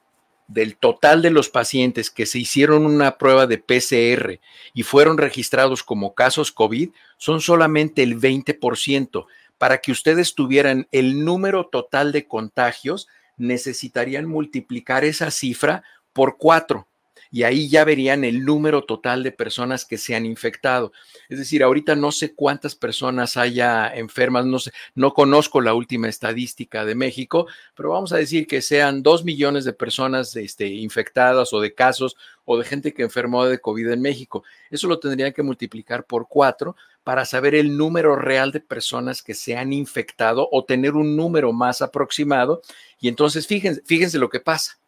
del 0.49 0.77
total 0.77 1.23
de 1.23 1.31
los 1.31 1.49
pacientes 1.49 2.11
que 2.11 2.27
se 2.27 2.39
hicieron 2.39 2.85
una 2.85 3.17
prueba 3.17 3.47
de 3.47 3.59
PCR 3.59 4.39
y 4.75 4.83
fueron 4.83 5.17
registrados 5.17 5.83
como 5.83 6.15
casos 6.15 6.53
COVID 6.53 6.91
son 7.17 7.41
solamente 7.41 8.03
el 8.03 8.21
20%. 8.21 9.27
Para 9.63 9.79
que 9.79 9.93
ustedes 9.93 10.35
tuvieran 10.35 10.89
el 10.91 11.25
número 11.25 11.69
total 11.69 12.11
de 12.11 12.27
contagios, 12.27 13.07
necesitarían 13.37 14.27
multiplicar 14.27 15.05
esa 15.05 15.31
cifra 15.31 15.85
por 16.13 16.37
cuatro 16.37 16.89
y 17.31 17.45
ahí 17.45 17.69
ya 17.69 17.85
verían 17.85 18.25
el 18.25 18.45
número 18.45 18.83
total 18.83 19.23
de 19.23 19.31
personas 19.31 19.85
que 19.85 19.99
se 19.99 20.17
han 20.17 20.27
infectado. 20.27 20.93
Es 21.29 21.39
decir, 21.39 21.63
ahorita 21.63 21.95
no 21.95 22.11
sé 22.11 22.35
cuántas 22.35 22.75
personas 22.75 23.37
haya 23.37 23.87
enfermas, 23.95 24.47
no 24.47 24.59
sé, 24.59 24.73
no 24.97 25.15
conozco 25.15 25.61
la 25.61 25.75
última 25.75 26.09
estadística 26.09 26.85
de 26.85 26.97
México, 26.97 27.47
pero 27.77 27.91
vamos 27.91 28.13
a 28.13 28.17
decir 28.19 28.49
que 28.49 28.63
sean 28.63 29.05
dos 29.05 29.25
millones 29.25 29.65
de 29.65 29.73
personas 29.73 30.35
este, 30.35 30.67
infectadas 30.67 31.53
o 31.53 31.61
de 31.61 31.73
casos 31.73 32.17
o 32.45 32.59
de 32.59 32.65
gente 32.65 32.93
que 32.93 33.03
enfermó 33.03 33.47
de 33.47 33.61
COVID 33.61 33.93
en 33.93 34.03
México. 34.03 34.43
Eso 34.71 34.89
lo 34.89 34.99
tendrían 34.99 35.33
que 35.33 35.45
multiplicar 35.45 36.05
por 36.05 36.27
cuatro 36.29 36.75
para 37.05 37.25
saber 37.25 37.55
el 37.55 37.77
número 37.77 38.17
real 38.17 38.53
de 38.53 38.61
personas 38.61 39.23
que 39.23 39.35
se 39.35 39.57
han 39.57 39.73
infectado 39.73 40.49
o 40.53 40.65
tener 40.65 40.95
un 40.95 41.17
número 41.17 41.53
más 41.53 41.83
aproximado. 41.83 42.63
Y 43.01 43.09
entonces 43.09 43.47
fíjense, 43.47 44.19
lo 44.19 44.29
que 44.29 44.41
pasa 44.41 44.79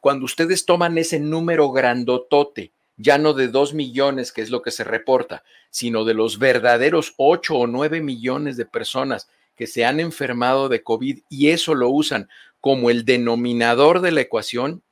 cuando 0.00 0.24
ustedes 0.24 0.66
toman 0.66 0.98
ese 0.98 1.20
número 1.20 1.70
grandotote, 1.70 2.72
ya 2.96 3.18
no 3.18 3.34
de 3.34 3.46
dos 3.46 3.72
millones, 3.72 4.32
que 4.32 4.42
es 4.42 4.50
lo 4.50 4.60
que 4.60 4.72
se 4.72 4.82
reporta, 4.82 5.44
sino 5.70 6.04
de 6.04 6.12
los 6.12 6.40
verdaderos 6.40 7.14
ocho 7.18 7.54
o 7.54 7.68
nueve 7.68 8.00
millones 8.00 8.56
de 8.56 8.66
personas 8.66 9.28
que 9.54 9.68
se 9.68 9.84
han 9.84 10.00
enfermado 10.00 10.68
de 10.68 10.82
COVID 10.82 11.20
y 11.28 11.50
eso 11.50 11.76
lo 11.76 11.88
usan 11.88 12.28
como 12.60 12.90
el 12.90 13.04
denominador 13.04 14.00
de 14.00 14.10
la 14.10 14.22
ecuación, 14.22 14.82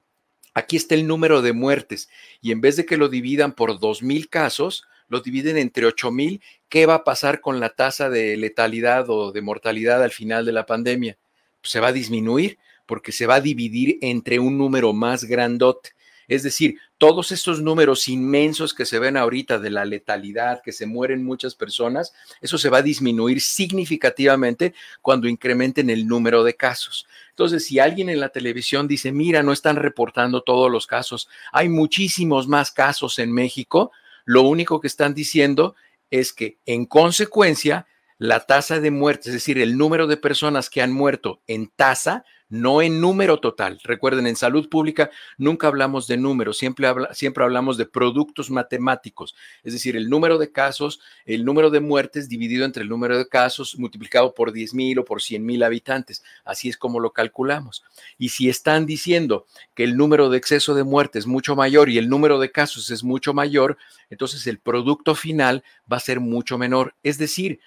aquí 0.55 0.77
está 0.77 0.95
el 0.95 1.09
número 1.09 1.43
de 1.43 1.55
muertes 1.55 2.09
y 2.41 2.53
en 2.53 2.61
vez 2.61 2.77
de 2.77 2.87
que 2.87 2.97
lo 2.97 3.09
dividan 3.09 3.53
por 3.53 3.81
dos 3.81 4.05
mil 4.05 4.29
casos, 4.29 4.85
lo 5.11 5.21
dividen 5.21 5.59
entre 5.59 5.85
ocho 5.85 6.11
mil, 6.11 6.41
¿qué 6.71 6.87
va 6.87 6.95
a 6.95 7.05
pasar 7.05 7.43
con 7.43 7.61
la 7.61 7.71
tasa 7.71 8.09
de 8.09 8.39
letalidad 8.39 9.11
o 9.11 9.33
de 9.33 9.43
mortalidad 9.43 10.03
al 10.03 10.13
final 10.13 10.47
de 10.47 10.53
la 10.53 10.65
pandemia? 10.65 11.19
Pues 11.61 11.73
se 11.73 11.81
va 11.81 11.89
a 11.89 11.93
disminuir 11.93 12.59
porque 12.87 13.13
se 13.13 13.27
va 13.27 13.35
a 13.35 13.41
dividir 13.41 13.99
entre 14.01 14.39
un 14.39 14.57
número 14.57 14.93
más 14.93 15.25
grandote. 15.25 15.91
Es 16.27 16.45
decir, 16.45 16.79
todos 16.97 17.33
estos 17.33 17.61
números 17.61 18.07
inmensos 18.07 18.73
que 18.73 18.87
se 18.87 19.01
ven 19.01 19.17
ahorita 19.17 19.59
de 19.59 19.71
la 19.71 19.85
letalidad, 19.85 20.63
que 20.63 20.71
se 20.71 20.87
mueren 20.87 21.25
muchas 21.25 21.57
personas, 21.57 22.13
eso 22.41 22.57
se 22.57 22.69
va 22.69 22.79
a 22.79 22.83
disminuir 22.83 23.41
significativamente 23.41 24.75
cuando 25.03 25.27
incrementen 25.27 25.91
el 25.91 26.07
número 26.07 26.45
de 26.45 26.55
casos. 26.55 27.09
Entonces, 27.31 27.67
si 27.67 27.81
alguien 27.81 28.11
en 28.11 28.21
la 28.21 28.29
televisión 28.29 28.87
dice, 28.87 29.11
mira, 29.11 29.43
no 29.43 29.53
están 29.53 29.75
reportando 29.75 30.43
todos 30.43 30.71
los 30.71 30.87
casos, 30.87 31.29
hay 31.51 31.69
muchísimos 31.69 32.47
más 32.47 32.71
casos 32.71 33.19
en 33.19 33.33
México, 33.33 33.91
lo 34.31 34.43
único 34.43 34.81
que 34.81 34.87
están 34.87 35.13
diciendo 35.13 35.75
es 36.09 36.33
que 36.33 36.59
en 36.65 36.87
consecuencia, 36.87 37.89
la 38.17 38.39
tasa 38.47 38.79
de 38.79 38.93
muerte, 38.93 39.31
es 39.31 39.33
decir, 39.33 39.59
el 39.59 39.77
número 39.77 40.07
de 40.07 40.17
personas 40.17 40.71
que 40.71 40.83
han 40.83 40.93
muerto 40.93 41.43
en 41.49 41.67
tasa, 41.67 42.25
no 42.51 42.83
en 42.83 43.01
número 43.01 43.39
total. 43.41 43.81
Recuerden, 43.83 44.27
en 44.27 44.37
salud 44.37 44.69
pública 44.69 45.11
nunca 45.39 45.69
hablamos 45.69 46.07
de 46.07 46.17
números, 46.17 46.59
siempre, 46.59 46.89
siempre 47.13 47.45
hablamos 47.45 47.77
de 47.79 47.87
productos 47.87 48.51
matemáticos, 48.51 49.35
es 49.63 49.73
decir, 49.73 49.97
el 49.97 50.11
número 50.11 50.37
de 50.37 50.53
casos, 50.53 51.01
el 51.25 51.45
número 51.45 51.71
de 51.71 51.81
muertes 51.81 52.29
dividido 52.29 52.65
entre 52.65 52.83
el 52.83 52.89
número 52.89 53.17
de 53.17 53.29
casos 53.29 53.79
multiplicado 53.79 54.35
por 54.35 54.53
10 54.53 54.75
mil 54.75 54.99
o 54.99 55.05
por 55.05 55.23
100 55.23 55.45
mil 55.45 55.63
habitantes. 55.63 56.23
Así 56.45 56.69
es 56.69 56.77
como 56.77 57.01
lo 57.01 57.13
calculamos. 57.13 57.85
Y 58.19 58.31
si 58.31 58.49
están 58.49 58.85
diciendo 58.85 59.47
que 59.75 59.85
el 59.85 59.97
número 59.97 60.29
de 60.29 60.39
exceso 60.39 60.75
de 60.75 60.85
muertes 60.85 61.21
es 61.21 61.27
mucho 61.27 61.55
mayor 61.55 61.89
y 61.89 61.99
el 61.99 62.09
número 62.09 62.39
de 62.39 62.51
casos 62.51 62.91
es 62.91 63.05
mucho 63.05 63.35
mayor, 63.35 63.79
entonces 64.11 64.47
el 64.47 64.59
producto 64.59 65.15
final 65.15 65.63
va 65.91 65.99
a 65.99 66.01
ser 66.01 66.21
mucho 66.21 66.59
menor. 66.59 66.95
Es 67.03 67.19
decir, 67.19 67.61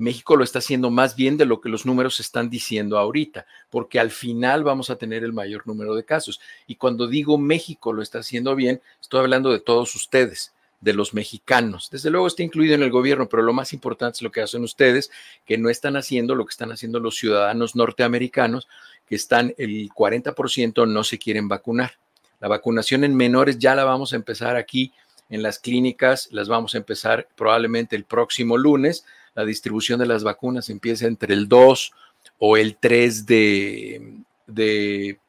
México 0.00 0.34
lo 0.34 0.44
está 0.44 0.60
haciendo 0.60 0.90
más 0.90 1.14
bien 1.14 1.36
de 1.36 1.44
lo 1.44 1.60
que 1.60 1.68
los 1.68 1.84
números 1.84 2.20
están 2.20 2.48
diciendo 2.48 2.98
ahorita, 2.98 3.46
porque 3.68 4.00
al 4.00 4.10
final 4.10 4.64
vamos 4.64 4.90
a 4.90 4.96
tener 4.96 5.22
el 5.24 5.32
mayor 5.32 5.66
número 5.66 5.94
de 5.94 6.04
casos. 6.04 6.40
Y 6.66 6.76
cuando 6.76 7.06
digo 7.06 7.38
México 7.38 7.92
lo 7.92 8.02
está 8.02 8.20
haciendo 8.20 8.56
bien, 8.56 8.80
estoy 9.00 9.20
hablando 9.20 9.52
de 9.52 9.60
todos 9.60 9.94
ustedes, 9.94 10.52
de 10.80 10.94
los 10.94 11.12
mexicanos. 11.12 11.90
Desde 11.90 12.10
luego 12.10 12.26
está 12.26 12.42
incluido 12.42 12.74
en 12.74 12.82
el 12.82 12.90
gobierno, 12.90 13.28
pero 13.28 13.42
lo 13.42 13.52
más 13.52 13.72
importante 13.72 14.16
es 14.16 14.22
lo 14.22 14.32
que 14.32 14.40
hacen 14.40 14.62
ustedes, 14.62 15.10
que 15.44 15.58
no 15.58 15.68
están 15.68 15.96
haciendo 15.96 16.34
lo 16.34 16.46
que 16.46 16.52
están 16.52 16.72
haciendo 16.72 16.98
los 16.98 17.16
ciudadanos 17.16 17.76
norteamericanos, 17.76 18.68
que 19.06 19.16
están 19.16 19.54
el 19.58 19.90
40% 19.90 20.88
no 20.88 21.04
se 21.04 21.18
quieren 21.18 21.48
vacunar. 21.48 21.92
La 22.40 22.48
vacunación 22.48 23.04
en 23.04 23.14
menores 23.14 23.58
ya 23.58 23.74
la 23.74 23.84
vamos 23.84 24.14
a 24.14 24.16
empezar 24.16 24.56
aquí 24.56 24.92
en 25.28 25.42
las 25.42 25.58
clínicas, 25.58 26.28
las 26.32 26.48
vamos 26.48 26.74
a 26.74 26.78
empezar 26.78 27.28
probablemente 27.36 27.96
el 27.96 28.04
próximo 28.04 28.56
lunes 28.56 29.04
la 29.34 29.44
distribución 29.44 30.00
de 30.00 30.06
las 30.06 30.24
vacunas 30.24 30.70
empieza 30.70 31.06
entre 31.06 31.34
el 31.34 31.48
2 31.48 31.92
o 32.38 32.56
el 32.56 32.76
3 32.76 33.26
de, 33.26 34.24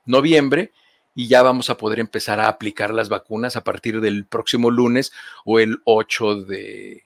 noviembre 0.05 0.71
y 1.13 1.27
ya 1.27 1.41
vamos 1.43 1.69
a 1.69 1.77
poder 1.77 1.99
empezar 1.99 2.39
a 2.39 2.47
aplicar 2.47 2.93
las 2.93 3.09
vacunas 3.09 3.55
a 3.55 3.63
partir 3.63 4.01
del 4.01 4.25
próximo 4.25 4.71
lunes 4.71 5.11
o 5.45 5.59
el 5.59 5.79
8 5.85 6.43
de, 6.43 7.03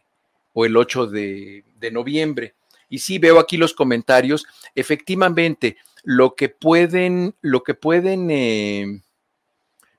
o 0.54 0.66
el 0.66 0.78
8 0.78 1.08
de, 1.08 1.64
noviembre. 1.92 2.56
Y 2.90 3.00
sí 3.00 3.20
veo 3.20 3.40
aquí 3.40 3.58
los 3.58 3.74
comentarios. 3.74 4.46
Efectivamente, 4.74 5.78
lo 6.04 6.36
que 6.36 6.50
pueden, 6.50 7.36
lo 7.42 7.64
que 7.64 7.74
pueden, 7.74 8.32
eh, 8.32 9.02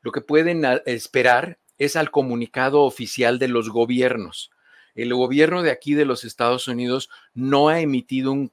lo 0.02 0.12
que 0.12 0.20
pueden 0.20 0.64
esperar 0.86 1.58
es 1.78 1.94
al 1.94 2.10
comunicado 2.10 2.82
oficial 2.82 3.38
de 3.38 3.48
los 3.48 3.70
gobiernos 3.70 4.50
el 4.96 5.14
gobierno 5.14 5.62
de 5.62 5.70
aquí 5.70 5.94
de 5.94 6.06
los 6.06 6.24
Estados 6.24 6.66
Unidos 6.66 7.10
no 7.34 7.68
ha 7.68 7.80
emitido 7.80 8.32
un, 8.32 8.50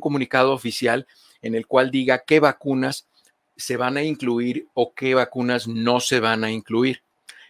comunicado 0.00 0.52
oficial 0.52 1.06
en 1.40 1.54
el 1.54 1.66
cual 1.66 1.90
diga 1.90 2.24
qué 2.26 2.40
vacunas 2.40 3.06
se 3.56 3.76
van 3.76 3.96
a 3.96 4.02
incluir 4.02 4.66
o 4.74 4.92
qué 4.92 5.14
vacunas 5.14 5.66
no 5.66 6.00
se 6.00 6.20
van 6.20 6.44
a 6.44 6.50
incluir. 6.50 7.02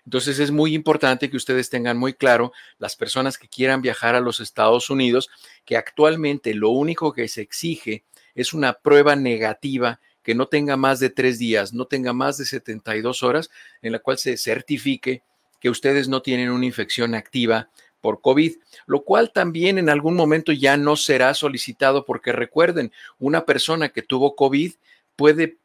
Entonces 0.05 0.39
es 0.39 0.53
muy 0.53 0.73
importante 0.75 1.29
que 1.29 1.37
ustedes 1.37 1.69
tengan 1.69 1.97
muy 1.97 2.15
claro, 2.15 2.53
las 2.79 2.95
personas 2.95 3.39
que 3.39 3.49
quieran 3.49 3.83
viajar 3.83 4.15
a 4.15 4.21
los 4.21 4.39
Estados 4.39 4.89
Unidos, 4.89 5.29
que 5.65 5.77
actualmente 5.77 6.55
lo 6.55 6.71
único 6.71 7.13
que 7.13 7.27
se 7.27 7.41
exige 7.41 8.05
es 8.37 8.53
una 8.53 8.75
prueba 8.75 9.17
negativa 9.17 9.99
que 10.23 10.35
no 10.35 10.47
tenga 10.47 10.77
más 10.77 11.01
de 11.01 11.11
tres 11.11 11.39
días, 11.39 11.73
no 11.73 11.87
tenga 11.87 12.13
más 12.13 12.39
de 12.39 12.45
72 12.45 13.23
horas, 13.23 13.51
en 13.83 13.93
la 13.93 13.99
cual 13.99 14.19
se 14.19 14.37
certifique 14.37 15.23
que 15.61 15.71
ustedes 15.71 16.09
no 16.09 16.23
tienen 16.23 16.51
una 16.51 16.67
infección 16.67 17.15
activa 17.15 17.71
por 18.01 18.21
COVID, 18.21 18.57
lo 18.87 19.05
cual 19.05 19.33
también 19.33 19.79
en 19.79 19.89
algún 19.89 20.15
momento 20.15 20.53
ya 20.53 20.77
no 20.77 20.97
será 20.97 21.35
solicitado 21.35 22.05
porque 22.05 22.33
recuerden, 22.33 22.93
una 23.19 23.45
persona 23.45 23.89
que 23.89 24.03
tuvo 24.03 24.37
COVID 24.37 24.73
puede 25.17 25.59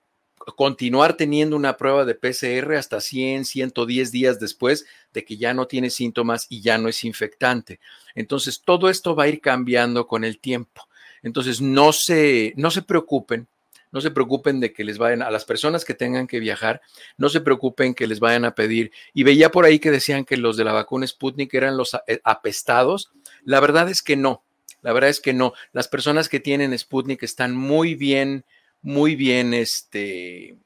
continuar 0.56 1.15
teniendo 1.15 1.56
una 1.56 1.78
prueba 1.78 2.06
de 2.06 2.15
PCR 2.15 2.76
hasta 2.76 3.00
100, 3.00 3.46
110 3.46 4.12
días 4.12 4.39
después 4.39 4.86
de 5.13 5.24
que 5.24 5.38
ya 5.38 5.54
no 5.54 5.67
tiene 5.67 5.89
síntomas 5.89 6.48
y 6.50 6.62
ya 6.62 6.78
no 6.78 6.89
es 6.89 7.04
infectante. 7.04 7.80
Entonces, 8.15 8.62
todo 8.63 8.89
esto 8.89 9.15
va 9.15 9.24
a 9.24 9.28
ir 9.28 9.41
cambiando 9.41 10.08
con 10.08 10.24
el 10.24 10.39
tiempo. 10.39 10.88
Entonces, 11.22 11.62
no 11.62 11.94
se, 11.94 12.54
no 12.56 12.72
se 12.72 12.82
preocupen, 12.82 13.48
no 13.91 14.01
se 14.01 14.12
preocupen 14.12 14.60
de 14.60 14.73
que 14.73 14.84
les 14.84 14.97
vayan, 14.97 15.21
a 15.21 15.32
las 15.32 15.45
personas 15.45 15.86
que 15.86 15.93
tengan 15.93 16.27
que 16.27 16.39
viajar, 16.39 16.82
no 17.17 17.30
se 17.30 17.41
preocupen 17.41 17.93
que 17.93 18.08
les 18.08 18.19
vayan 18.19 18.45
a 18.45 18.56
pedir. 18.56 18.91
Y 19.13 19.23
veía 19.23 19.51
por 19.51 19.65
ahí 19.65 19.80
que 19.80 19.91
decían 19.91 20.25
que 20.25 20.38
los 20.38 20.58
de 20.58 20.63
la 20.63 20.73
vacuna 20.73 21.08
Sputnik 21.08 21.54
eran 21.54 21.77
los 21.77 21.93
eh, 22.08 22.21
apestados. 22.23 23.12
La 23.43 23.60
verdad 23.60 23.89
es 23.89 24.01
que 24.01 24.15
no, 24.15 24.43
la 24.82 24.93
verdad 24.93 25.10
es 25.10 25.19
que 25.19 25.34
no. 25.34 25.54
Las 25.73 25.88
personas 25.88 26.30
que 26.30 26.39
tienen 26.39 26.77
Sputnik 26.77 27.23
están 27.23 27.56
muy 27.56 27.95
bien 27.95 28.45
muy 28.82 29.15
bien, 29.15 29.54
este, 29.54 30.58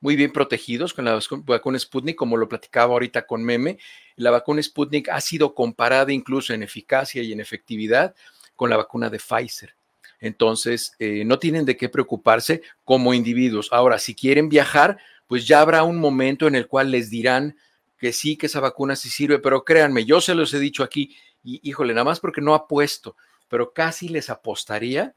muy 0.00 0.16
bien 0.16 0.32
protegidos 0.32 0.92
con 0.92 1.04
la 1.04 1.20
vacuna 1.30 1.78
Sputnik, 1.78 2.16
como 2.16 2.36
lo 2.36 2.48
platicaba 2.48 2.92
ahorita 2.92 3.26
con 3.26 3.44
Meme. 3.44 3.78
La 4.16 4.30
vacuna 4.30 4.62
Sputnik 4.62 5.08
ha 5.08 5.20
sido 5.20 5.54
comparada 5.54 6.12
incluso 6.12 6.52
en 6.52 6.62
eficacia 6.62 7.22
y 7.22 7.32
en 7.32 7.40
efectividad 7.40 8.14
con 8.56 8.70
la 8.70 8.76
vacuna 8.76 9.08
de 9.08 9.18
Pfizer. 9.18 9.74
Entonces, 10.20 10.94
eh, 10.98 11.24
no 11.24 11.38
tienen 11.38 11.64
de 11.64 11.76
qué 11.76 11.88
preocuparse 11.88 12.62
como 12.84 13.14
individuos. 13.14 13.68
Ahora, 13.72 13.98
si 13.98 14.14
quieren 14.14 14.48
viajar, 14.48 14.98
pues 15.26 15.46
ya 15.46 15.60
habrá 15.60 15.82
un 15.82 15.98
momento 15.98 16.46
en 16.46 16.54
el 16.54 16.66
cual 16.66 16.90
les 16.90 17.10
dirán 17.10 17.56
que 17.98 18.12
sí, 18.12 18.36
que 18.36 18.46
esa 18.46 18.60
vacuna 18.60 18.96
sí 18.96 19.10
sirve, 19.10 19.38
pero 19.38 19.64
créanme, 19.64 20.04
yo 20.04 20.20
se 20.20 20.34
los 20.34 20.52
he 20.54 20.58
dicho 20.58 20.82
aquí, 20.82 21.16
y 21.44 21.60
híjole, 21.68 21.92
nada 21.94 22.04
más 22.04 22.20
porque 22.20 22.40
no 22.40 22.54
apuesto, 22.54 23.16
pero 23.48 23.72
casi 23.72 24.08
les 24.08 24.30
apostaría 24.30 25.14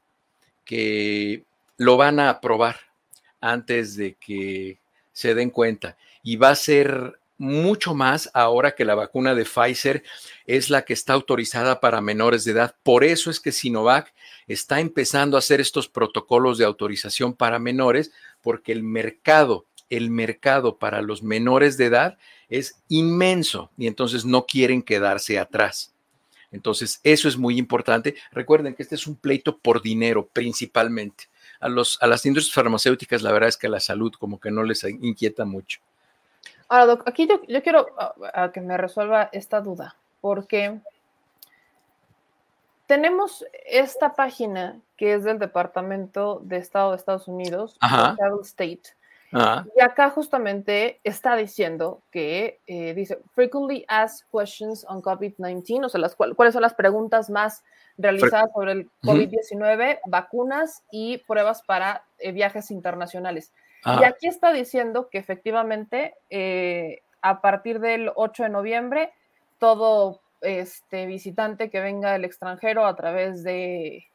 que 0.64 1.44
lo 1.76 1.96
van 1.96 2.20
a 2.20 2.30
aprobar 2.30 2.76
antes 3.40 3.96
de 3.96 4.14
que 4.14 4.78
se 5.12 5.34
den 5.34 5.50
cuenta. 5.50 5.96
Y 6.22 6.36
va 6.36 6.50
a 6.50 6.56
ser 6.56 7.18
mucho 7.36 7.94
más 7.94 8.30
ahora 8.32 8.74
que 8.74 8.84
la 8.84 8.94
vacuna 8.94 9.34
de 9.34 9.44
Pfizer 9.44 10.02
es 10.46 10.70
la 10.70 10.82
que 10.82 10.92
está 10.92 11.12
autorizada 11.12 11.80
para 11.80 12.00
menores 12.00 12.44
de 12.44 12.52
edad. 12.52 12.74
Por 12.82 13.04
eso 13.04 13.30
es 13.30 13.40
que 13.40 13.52
Sinovac 13.52 14.14
está 14.46 14.80
empezando 14.80 15.36
a 15.36 15.38
hacer 15.38 15.60
estos 15.60 15.88
protocolos 15.88 16.58
de 16.58 16.64
autorización 16.64 17.34
para 17.34 17.58
menores, 17.58 18.12
porque 18.42 18.72
el 18.72 18.82
mercado, 18.82 19.66
el 19.90 20.10
mercado 20.10 20.76
para 20.76 21.02
los 21.02 21.22
menores 21.22 21.76
de 21.76 21.86
edad 21.86 22.18
es 22.48 22.82
inmenso 22.88 23.70
y 23.76 23.86
entonces 23.86 24.24
no 24.24 24.46
quieren 24.46 24.82
quedarse 24.82 25.38
atrás. 25.38 25.92
Entonces, 26.52 27.00
eso 27.02 27.26
es 27.26 27.36
muy 27.36 27.58
importante. 27.58 28.14
Recuerden 28.30 28.74
que 28.74 28.84
este 28.84 28.94
es 28.94 29.06
un 29.06 29.16
pleito 29.16 29.58
por 29.58 29.82
dinero 29.82 30.28
principalmente 30.32 31.24
a, 31.64 31.68
los, 31.68 31.98
a 32.02 32.06
las 32.06 32.26
industrias 32.26 32.54
farmacéuticas 32.54 33.22
la 33.22 33.32
verdad 33.32 33.48
es 33.48 33.56
que 33.56 33.68
la 33.68 33.80
salud 33.80 34.12
como 34.18 34.38
que 34.38 34.50
no 34.50 34.62
les 34.62 34.84
inquieta 34.84 35.44
mucho. 35.44 35.80
Ahora, 36.68 37.02
aquí 37.06 37.26
yo, 37.26 37.40
quiero 37.62 37.86
a, 38.34 38.52
que 38.52 38.60
me 38.60 38.76
resuelva 38.76 39.30
esta 39.32 39.60
duda, 39.60 39.96
porque 40.20 40.78
tenemos 42.86 43.44
esta 43.66 44.14
página 44.14 44.80
que 44.96 45.14
es 45.14 45.24
del 45.24 45.38
Departamento 45.38 46.40
de 46.44 46.58
Estado 46.58 46.90
de 46.90 46.96
Estados 46.96 47.28
Unidos, 47.28 47.76
State, 48.42 48.94
y 49.76 49.82
acá 49.82 50.10
justamente 50.10 51.00
está 51.02 51.34
diciendo 51.34 52.02
que 52.12 52.60
eh, 52.68 52.94
dice 52.94 53.18
frequently 53.32 53.84
asked 53.88 54.26
questions 54.30 54.86
on 54.88 55.02
COVID-19, 55.02 55.86
o 55.86 55.88
sea, 55.88 56.00
las, 56.00 56.14
cuáles 56.14 56.52
son 56.52 56.62
las 56.62 56.74
preguntas 56.74 57.30
más 57.30 57.64
realizadas 57.98 58.50
sobre 58.54 58.72
el 58.72 58.90
COVID-19, 59.02 60.00
vacunas 60.06 60.84
y 60.92 61.18
pruebas 61.18 61.62
para 61.62 62.04
eh, 62.18 62.30
viajes 62.30 62.70
internacionales. 62.70 63.52
Y 64.00 64.04
aquí 64.04 64.28
está 64.28 64.52
diciendo 64.52 65.08
que 65.10 65.18
efectivamente 65.18 66.14
eh, 66.30 67.02
a 67.20 67.42
partir 67.42 67.80
del 67.80 68.12
8 68.14 68.44
de 68.44 68.48
noviembre, 68.48 69.12
todo 69.58 70.20
este 70.40 71.06
visitante 71.06 71.70
que 71.70 71.80
venga 71.80 72.12
del 72.12 72.24
extranjero 72.24 72.86
a 72.86 72.96
través 72.96 73.42
de, 73.42 74.06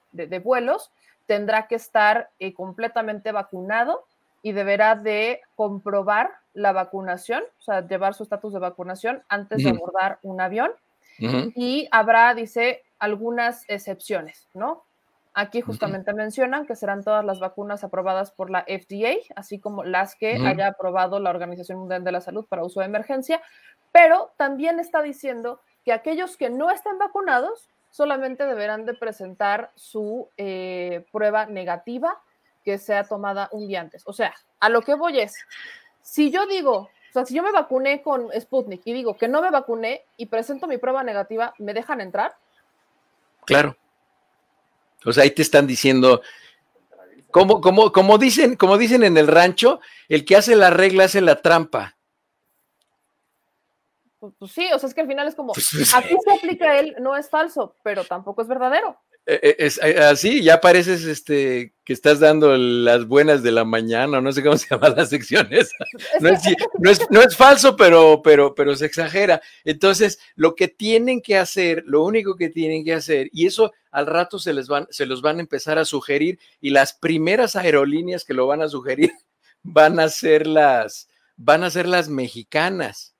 vuelos 0.44 0.92
tendrá 1.26 1.68
que 1.68 1.76
estar 1.76 2.30
eh, 2.40 2.54
completamente 2.54 3.32
vacunado 3.32 4.06
y 4.42 4.52
deberá 4.52 4.96
de 4.96 5.42
comprobar 5.56 6.32
la 6.54 6.72
vacunación, 6.72 7.44
o 7.60 7.62
sea, 7.62 7.88
llevar 7.88 8.14
su 8.14 8.24
estatus 8.24 8.54
de 8.54 8.60
vacunación 8.60 9.24
antes 9.30 9.64
de 9.64 9.70
abordar 9.70 10.20
un 10.24 10.42
avión. 10.42 10.72
Y 11.20 11.88
habrá, 11.92 12.34
dice, 12.34 12.84
algunas 12.98 13.66
excepciones, 13.68 14.48
¿no? 14.54 14.84
Aquí 15.34 15.62
justamente 15.62 16.14
mencionan 16.14 16.66
que 16.66 16.76
serán 16.76 17.04
todas 17.04 17.24
las 17.24 17.40
vacunas 17.40 17.84
aprobadas 17.84 18.32
por 18.32 18.50
la 18.50 18.64
FDA, 18.64 19.16
así 19.36 19.60
como 19.60 19.84
las 19.84 20.16
que 20.16 20.36
haya 20.36 20.68
aprobado 20.68 21.20
la 21.20 21.30
Organización 21.30 21.80
Mundial 21.80 22.04
de 22.04 22.12
la 22.12 22.22
Salud 22.22 22.46
para 22.48 22.64
uso 22.64 22.80
de 22.80 22.88
emergencia, 22.88 23.42
pero 23.92 24.32
también 24.38 24.80
está 24.80 25.02
diciendo 25.02 25.62
que 25.90 25.94
aquellos 25.94 26.38
que 26.38 26.52
no 26.52 26.70
estén 26.70 27.00
vacunados 27.00 27.68
solamente 27.90 28.46
deberán 28.46 28.86
de 28.86 28.94
presentar 28.94 29.72
su 29.74 30.30
eh, 30.38 31.04
prueba 31.12 31.48
negativa 31.48 32.22
que 32.64 32.78
sea 32.78 33.06
tomada 33.06 33.50
un 33.54 33.68
día 33.68 33.82
antes. 33.82 34.04
O 34.06 34.14
sea, 34.14 34.36
a 34.60 34.70
lo 34.70 34.84
que 34.84 34.94
voy 34.94 35.20
es, 35.20 35.34
si 36.04 36.30
yo 36.30 36.46
digo, 36.46 36.76
o 36.76 37.12
sea, 37.12 37.26
si 37.26 37.34
yo 37.34 37.42
me 37.42 37.52
vacuné 37.52 38.04
con 38.04 38.30
Sputnik 38.40 38.84
y 38.86 38.94
digo 38.94 39.18
que 39.18 39.28
no 39.28 39.42
me 39.42 39.50
vacuné 39.50 40.04
y 40.16 40.28
presento 40.28 40.68
mi 40.68 40.78
prueba 40.78 41.04
negativa, 41.04 41.56
¿me 41.58 41.74
dejan 41.74 42.02
entrar? 42.02 42.36
Claro. 43.46 43.76
O 45.06 45.12
sea, 45.12 45.24
ahí 45.24 45.32
te 45.32 45.42
están 45.42 45.66
diciendo, 45.66 46.22
como, 47.32 47.62
como, 47.62 47.92
como, 47.92 48.20
dicen, 48.20 48.58
como 48.58 48.78
dicen 48.78 49.04
en 49.04 49.18
el 49.18 49.26
rancho, 49.26 49.80
el 50.08 50.24
que 50.24 50.36
hace 50.36 50.56
la 50.56 50.70
regla 50.70 51.06
hace 51.06 51.22
la 51.22 51.42
trampa. 51.42 51.96
Pues, 54.20 54.34
pues 54.38 54.52
sí, 54.52 54.68
o 54.74 54.80
sea, 54.80 54.90
es 54.90 54.94
que 54.94 55.02
al 55.02 55.08
final 55.08 55.28
es 55.28 55.36
como, 55.36 55.54
pues, 55.54 55.94
aquí 55.96 56.16
se 56.24 56.34
aplica 56.38 56.78
él, 56.78 56.96
no 57.00 57.16
es 57.16 57.30
falso, 57.30 57.76
pero 57.84 58.04
tampoco 58.04 58.42
es 58.42 58.48
verdadero. 58.48 59.00
Eh, 59.26 59.40
eh, 59.44 59.56
es, 59.60 59.80
eh, 59.84 60.00
así, 60.00 60.42
ya 60.42 60.60
pareces 60.60 61.06
este, 61.06 61.76
que 61.86 61.94
estás 61.94 62.20
dando 62.20 62.58
las 62.58 63.06
buenas 63.06 63.44
de 63.44 63.52
la 63.52 63.64
mañana, 63.64 64.20
no 64.20 64.32
sé 64.32 64.44
cómo 64.44 64.58
se 64.58 64.68
llama 64.70 64.90
la 64.90 65.06
sección 65.06 65.48
esa. 65.52 65.76
No 66.20 66.30
es, 66.90 67.02
no 67.12 67.22
es, 67.22 67.38
falso, 67.38 67.76
pero, 67.76 68.22
pero, 68.24 68.56
pero 68.56 68.76
se 68.76 68.88
exagera. 68.88 69.40
Entonces, 69.64 70.20
lo 70.36 70.56
que 70.56 70.68
tienen 70.68 71.22
que 71.22 71.38
hacer, 71.38 71.84
lo 71.86 72.04
único 72.04 72.36
que 72.36 72.50
tienen 72.50 72.84
que 72.84 72.96
hacer, 72.96 73.30
y 73.32 73.46
eso 73.46 73.72
al 73.92 74.08
rato 74.08 74.40
se 74.40 74.52
les 74.52 74.68
van, 74.68 74.88
se 74.90 75.06
los 75.06 75.22
van 75.22 75.38
a 75.38 75.42
empezar 75.42 75.78
a 75.78 75.86
sugerir, 75.86 76.40
y 76.60 76.72
las 76.72 76.94
primeras 76.94 77.56
aerolíneas 77.56 78.26
que 78.26 78.34
lo 78.34 78.48
van 78.48 78.64
a 78.64 78.68
sugerir 78.68 79.14
van 79.64 80.00
a 80.00 80.10
ser 80.10 80.48
las, 80.48 81.08
van 81.38 81.64
a 81.64 81.70
ser 81.70 81.88
las 81.88 82.10
mexicanas, 82.10 83.16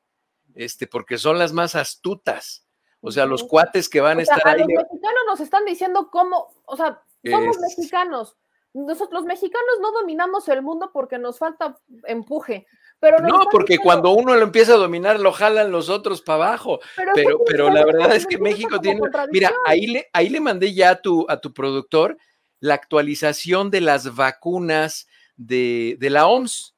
este, 0.64 0.88
porque 0.88 1.18
son 1.18 1.40
las 1.40 1.54
más 1.54 1.76
astutas 1.76 2.66
o 3.02 3.12
sea, 3.12 3.26
los 3.26 3.44
cuates 3.44 3.88
que 3.88 4.02
van 4.02 4.20
a 4.20 4.24
estar 4.24 4.46
ahí. 4.46 4.60
Los 4.60 4.68
mexicanos 4.68 5.24
nos 5.28 5.40
están 5.40 5.66
diciendo 5.66 6.10
cómo, 6.12 6.54
o 6.66 6.76
sea, 6.76 7.02
somos 7.24 7.58
mexicanos. 7.60 8.36
Nosotros 8.74 9.22
los 9.22 9.26
mexicanos 9.26 9.80
no 9.82 9.92
dominamos 9.92 10.48
el 10.50 10.62
mundo 10.62 10.92
porque 10.94 11.18
nos 11.18 11.40
falta 11.40 11.80
empuje. 12.06 12.68
Pero 13.00 13.20
no, 13.20 13.46
porque 13.50 13.78
cuando 13.78 14.12
uno 14.12 14.36
lo 14.36 14.44
empieza 14.44 14.74
a 14.74 14.78
dominar, 14.78 15.20
lo 15.20 15.32
jalan 15.32 15.72
los 15.72 15.90
otros 15.90 16.22
para 16.22 16.48
abajo. 16.48 16.80
Pero, 17.16 17.40
pero, 17.46 17.70
la 17.70 17.86
verdad 17.86 18.14
es 18.14 18.28
que 18.28 18.38
México 18.38 18.80
tiene. 18.80 19.00
Mira, 19.32 19.54
ahí 19.66 19.88
le, 19.88 20.10
ahí 20.12 20.28
le 20.30 20.42
mandé 20.42 20.74
ya 20.74 20.92
a 20.92 21.02
tu, 21.02 21.26
a 21.30 21.40
tu 21.40 21.54
productor 21.54 22.18
la 22.60 22.74
actualización 22.74 23.72
de 23.72 23.80
las 23.80 24.14
vacunas 24.16 25.08
de, 25.38 25.96
de 25.98 26.10
la 26.10 26.28
OMS. 26.28 26.76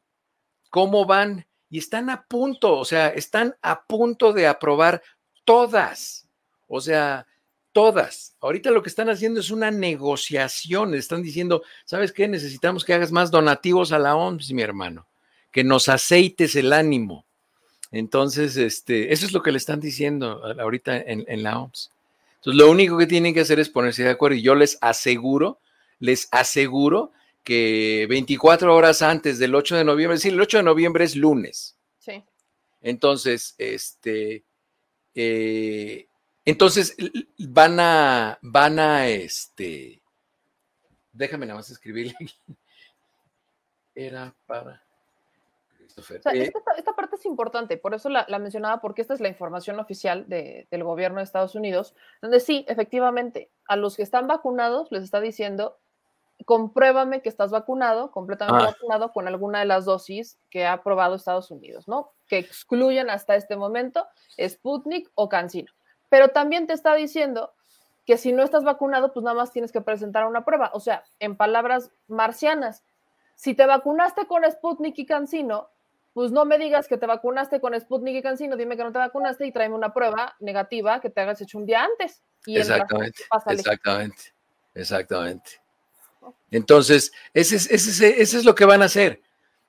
¿Cómo 0.69 1.05
van? 1.05 1.47
Y 1.71 1.79
están 1.79 2.09
a 2.09 2.23
punto, 2.23 2.77
o 2.77 2.85
sea, 2.85 3.07
están 3.07 3.55
a 3.61 3.83
punto 3.85 4.33
de 4.33 4.45
aprobar 4.45 5.01
todas, 5.45 6.27
o 6.67 6.81
sea, 6.81 7.25
todas. 7.71 8.35
Ahorita 8.41 8.71
lo 8.71 8.83
que 8.83 8.89
están 8.89 9.09
haciendo 9.09 9.39
es 9.39 9.51
una 9.51 9.71
negociación, 9.71 10.93
están 10.93 11.23
diciendo, 11.23 11.63
¿sabes 11.85 12.11
qué? 12.11 12.27
Necesitamos 12.27 12.83
que 12.83 12.93
hagas 12.93 13.13
más 13.13 13.31
donativos 13.31 13.93
a 13.93 13.99
la 13.99 14.17
OMS, 14.17 14.51
mi 14.51 14.61
hermano, 14.61 15.07
que 15.49 15.63
nos 15.63 15.87
aceites 15.87 16.57
el 16.57 16.73
ánimo. 16.73 17.25
Entonces, 17.89 18.57
este, 18.57 19.13
eso 19.13 19.25
es 19.25 19.31
lo 19.31 19.41
que 19.41 19.53
le 19.53 19.57
están 19.57 19.79
diciendo 19.79 20.43
ahorita 20.59 20.97
en, 20.97 21.23
en 21.25 21.41
la 21.41 21.57
OMS. 21.57 21.89
Entonces, 22.35 22.59
lo 22.59 22.69
único 22.69 22.97
que 22.97 23.07
tienen 23.07 23.33
que 23.33 23.41
hacer 23.41 23.61
es 23.61 23.69
ponerse 23.69 24.03
de 24.03 24.09
acuerdo 24.09 24.35
y 24.35 24.41
yo 24.41 24.55
les 24.55 24.77
aseguro, 24.81 25.59
les 25.99 26.27
aseguro 26.31 27.13
que 27.43 28.05
24 28.09 28.73
horas 28.73 29.01
antes 29.01 29.39
del 29.39 29.55
8 29.55 29.77
de 29.77 29.83
noviembre, 29.83 30.15
es 30.15 30.21
decir, 30.21 30.33
el 30.33 30.41
8 30.41 30.57
de 30.57 30.63
noviembre 30.63 31.05
es 31.05 31.15
lunes. 31.15 31.77
Sí. 31.99 32.23
Entonces, 32.81 33.55
este, 33.57 34.43
eh, 35.15 36.07
entonces 36.45 36.95
van 37.37 37.79
a, 37.79 38.39
van 38.41 38.79
a, 38.79 39.07
este, 39.07 40.01
déjame 41.11 41.45
nada 41.45 41.59
más 41.59 41.69
escribirle. 41.69 42.15
Era 43.95 44.33
para... 44.45 44.81
Eh, 46.33 46.51
esta, 46.77 46.93
parte 46.95 47.17
es 47.17 47.25
importante, 47.25 47.77
por 47.77 47.93
eso 47.93 48.09
la, 48.09 48.25
mencionaba, 48.39 48.79
porque 48.79 49.01
esta 49.01 49.13
es 49.13 49.19
la 49.19 49.27
información 49.27 49.77
oficial 49.77 50.25
del 50.27 50.83
gobierno 50.83 51.17
de 51.17 51.25
Estados 51.25 51.53
Unidos, 51.53 51.95
donde 52.21 52.39
sí, 52.39 52.65
efectivamente, 52.69 53.49
a 53.67 53.75
los 53.75 53.97
que 53.97 54.03
están 54.03 54.25
vacunados 54.25 54.89
les 54.91 55.03
está 55.03 55.19
diciendo 55.19 55.80
compruébame 56.43 57.21
que 57.21 57.29
estás 57.29 57.51
vacunado, 57.51 58.11
completamente 58.11 58.63
Ah. 58.63 58.67
vacunado 58.67 59.11
con 59.11 59.27
alguna 59.27 59.59
de 59.59 59.65
las 59.65 59.85
dosis 59.85 60.39
que 60.49 60.65
ha 60.65 60.73
aprobado 60.73 61.15
Estados 61.15 61.51
Unidos, 61.51 61.87
¿no? 61.87 62.11
Que 62.27 62.37
excluyen 62.37 63.09
hasta 63.09 63.35
este 63.35 63.55
momento 63.55 64.07
Sputnik 64.39 65.09
o 65.15 65.29
Cancino. 65.29 65.71
Pero 66.09 66.29
también 66.29 66.67
te 66.67 66.73
está 66.73 66.93
diciendo 66.95 67.53
que 68.05 68.17
si 68.17 68.33
no 68.33 68.43
estás 68.43 68.63
vacunado, 68.63 69.13
pues 69.13 69.23
nada 69.23 69.35
más 69.35 69.51
tienes 69.51 69.71
que 69.71 69.81
presentar 69.81 70.25
una 70.25 70.43
prueba. 70.43 70.71
O 70.73 70.79
sea, 70.79 71.03
en 71.19 71.35
palabras 71.37 71.91
marcianas, 72.07 72.83
si 73.35 73.53
te 73.53 73.65
vacunaste 73.65 74.25
con 74.27 74.43
Sputnik 74.49 74.97
y 74.99 75.05
Cancino, 75.05 75.69
pues 76.13 76.31
no 76.31 76.43
me 76.43 76.57
digas 76.57 76.87
que 76.87 76.97
te 76.97 77.05
vacunaste 77.05 77.61
con 77.61 77.79
Sputnik 77.79 78.15
y 78.17 78.21
Cancino, 78.21 78.57
dime 78.57 78.75
que 78.75 78.83
no 78.83 78.91
te 78.91 78.97
vacunaste 78.99 79.45
y 79.45 79.51
tráeme 79.51 79.75
una 79.75 79.93
prueba 79.93 80.35
negativa 80.39 80.99
que 80.99 81.09
te 81.09 81.21
hagas 81.21 81.39
hecho 81.41 81.57
un 81.57 81.65
día 81.65 81.83
antes. 81.83 82.23
Y 82.45 82.55
en 82.55 82.61
Exactamente, 82.61 83.23
exactamente, 83.47 84.33
exactamente. 84.73 85.60
Entonces, 86.51 87.11
ese 87.33 87.55
es, 87.55 87.71
ese, 87.71 88.21
es, 88.21 88.45
lo 88.45 88.55
que 88.55 88.65
van 88.65 88.81
a 88.81 88.85
hacer. 88.85 89.21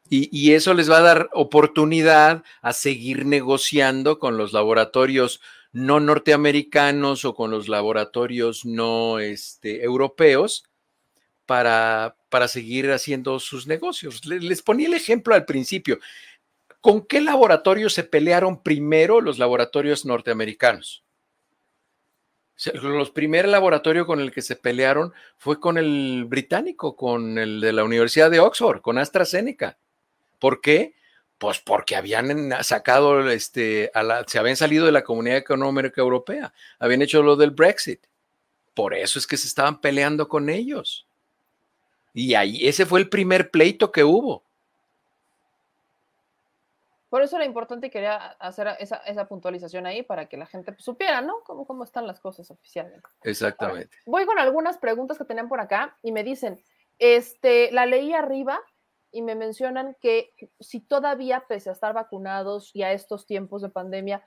Y, 0.08 0.52
eso 0.52 0.74
les 0.74 0.90
va 0.90 0.98
a 0.98 1.02
dar 1.02 1.30
oportunidad 1.32 2.44
a 2.60 2.74
seguir 2.74 3.24
negociando 3.24 4.18
con 4.18 4.36
los 4.36 4.52
laboratorios 4.52 5.40
no 5.72 6.00
norteamericanos 6.00 7.24
o 7.24 7.34
con 7.34 7.50
los 7.50 7.66
laboratorios 7.66 8.66
no 8.66 9.20
este, 9.20 9.82
europeos 9.82 10.64
para, 11.46 12.16
para 12.28 12.46
seguir 12.46 12.90
haciendo 12.92 13.40
sus 13.40 13.66
negocios. 13.66 14.26
Les, 14.26 14.44
les 14.44 14.60
ponía 14.60 14.86
el 14.86 14.94
ejemplo 14.94 15.34
al 15.34 15.46
principio. 15.46 15.98
¿Con 16.82 17.06
qué 17.06 17.22
laboratorio 17.22 17.88
se 17.88 18.04
pelearon 18.04 18.62
primero 18.62 19.22
los 19.22 19.38
laboratorios 19.38 20.04
norteamericanos? 20.04 21.04
Los 22.74 23.10
primer 23.10 23.48
laboratorio 23.48 24.06
con 24.06 24.20
el 24.20 24.30
que 24.30 24.42
se 24.42 24.56
pelearon 24.56 25.12
fue 25.36 25.58
con 25.58 25.78
el 25.78 26.24
británico, 26.26 26.96
con 26.96 27.38
el 27.38 27.60
de 27.60 27.72
la 27.72 27.84
Universidad 27.84 28.30
de 28.30 28.40
Oxford, 28.40 28.80
con 28.80 28.98
AstraZeneca. 28.98 29.78
¿Por 30.38 30.60
qué? 30.60 30.94
Pues 31.38 31.58
porque 31.58 31.96
habían 31.96 32.52
sacado, 32.62 33.28
este, 33.30 33.90
se 34.26 34.38
habían 34.38 34.56
salido 34.56 34.86
de 34.86 34.92
la 34.92 35.02
Comunidad 35.02 35.38
Económica 35.38 36.00
Europea, 36.00 36.52
habían 36.78 37.02
hecho 37.02 37.22
lo 37.22 37.36
del 37.36 37.50
Brexit. 37.50 38.06
Por 38.74 38.94
eso 38.94 39.18
es 39.18 39.26
que 39.26 39.36
se 39.36 39.48
estaban 39.48 39.80
peleando 39.80 40.28
con 40.28 40.48
ellos. 40.48 41.06
Y 42.14 42.34
ahí 42.34 42.66
ese 42.66 42.86
fue 42.86 43.00
el 43.00 43.08
primer 43.08 43.50
pleito 43.50 43.90
que 43.90 44.04
hubo. 44.04 44.44
Por 47.12 47.20
eso 47.20 47.36
era 47.36 47.44
importante 47.44 47.88
y 47.88 47.90
quería 47.90 48.16
hacer 48.40 48.68
esa, 48.78 48.96
esa, 48.96 49.28
puntualización 49.28 49.84
ahí 49.84 50.02
para 50.02 50.30
que 50.30 50.38
la 50.38 50.46
gente 50.46 50.72
pues, 50.72 50.82
supiera, 50.82 51.20
¿no? 51.20 51.42
Cómo, 51.44 51.66
cómo 51.66 51.84
están 51.84 52.06
las 52.06 52.20
cosas 52.20 52.50
oficialmente. 52.50 53.06
Exactamente. 53.22 53.94
Ahora, 53.98 54.04
voy 54.06 54.24
con 54.24 54.38
algunas 54.38 54.78
preguntas 54.78 55.18
que 55.18 55.26
tenían 55.26 55.46
por 55.46 55.60
acá 55.60 55.98
y 56.02 56.10
me 56.10 56.24
dicen, 56.24 56.58
este, 56.98 57.70
la 57.70 57.84
leí 57.84 58.14
arriba 58.14 58.58
y 59.10 59.20
me 59.20 59.34
mencionan 59.34 59.94
que 60.00 60.32
si 60.58 60.80
todavía, 60.80 61.44
pese 61.46 61.68
a 61.68 61.74
estar 61.74 61.92
vacunados 61.92 62.74
y 62.74 62.82
a 62.82 62.92
estos 62.92 63.26
tiempos 63.26 63.60
de 63.60 63.68
pandemia, 63.68 64.24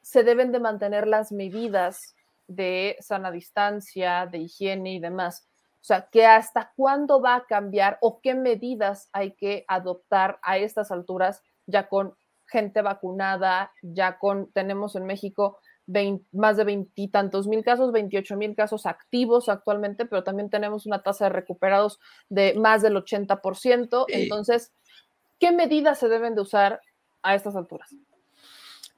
se 0.00 0.22
deben 0.22 0.52
de 0.52 0.60
mantener 0.60 1.08
las 1.08 1.32
medidas 1.32 2.14
de 2.46 2.96
sana 3.00 3.32
distancia, 3.32 4.28
de 4.30 4.38
higiene 4.38 4.94
y 4.94 5.00
demás. 5.00 5.48
O 5.80 5.84
sea, 5.84 6.08
que 6.08 6.26
hasta 6.26 6.72
cuándo 6.76 7.20
va 7.20 7.34
a 7.34 7.46
cambiar 7.46 7.98
o 8.00 8.20
qué 8.20 8.34
medidas 8.34 9.08
hay 9.12 9.32
que 9.32 9.64
adoptar 9.66 10.38
a 10.42 10.58
estas 10.58 10.92
alturas, 10.92 11.42
ya 11.66 11.88
con 11.88 12.14
gente 12.50 12.82
vacunada, 12.82 13.72
ya 13.82 14.18
con, 14.18 14.50
tenemos 14.52 14.96
en 14.96 15.04
México 15.04 15.58
20, 15.86 16.24
más 16.32 16.56
de 16.56 16.64
veintitantos 16.64 17.46
mil 17.46 17.64
casos, 17.64 17.92
28 17.92 18.36
mil 18.36 18.54
casos 18.54 18.86
activos 18.86 19.48
actualmente, 19.48 20.06
pero 20.06 20.22
también 20.24 20.50
tenemos 20.50 20.86
una 20.86 21.02
tasa 21.02 21.24
de 21.24 21.30
recuperados 21.30 21.98
de 22.28 22.54
más 22.54 22.82
del 22.82 22.94
80%. 22.96 24.04
Sí. 24.06 24.14
Entonces, 24.14 24.72
¿qué 25.38 25.52
medidas 25.52 25.98
se 25.98 26.08
deben 26.08 26.34
de 26.34 26.42
usar 26.42 26.80
a 27.22 27.34
estas 27.34 27.56
alturas? 27.56 27.94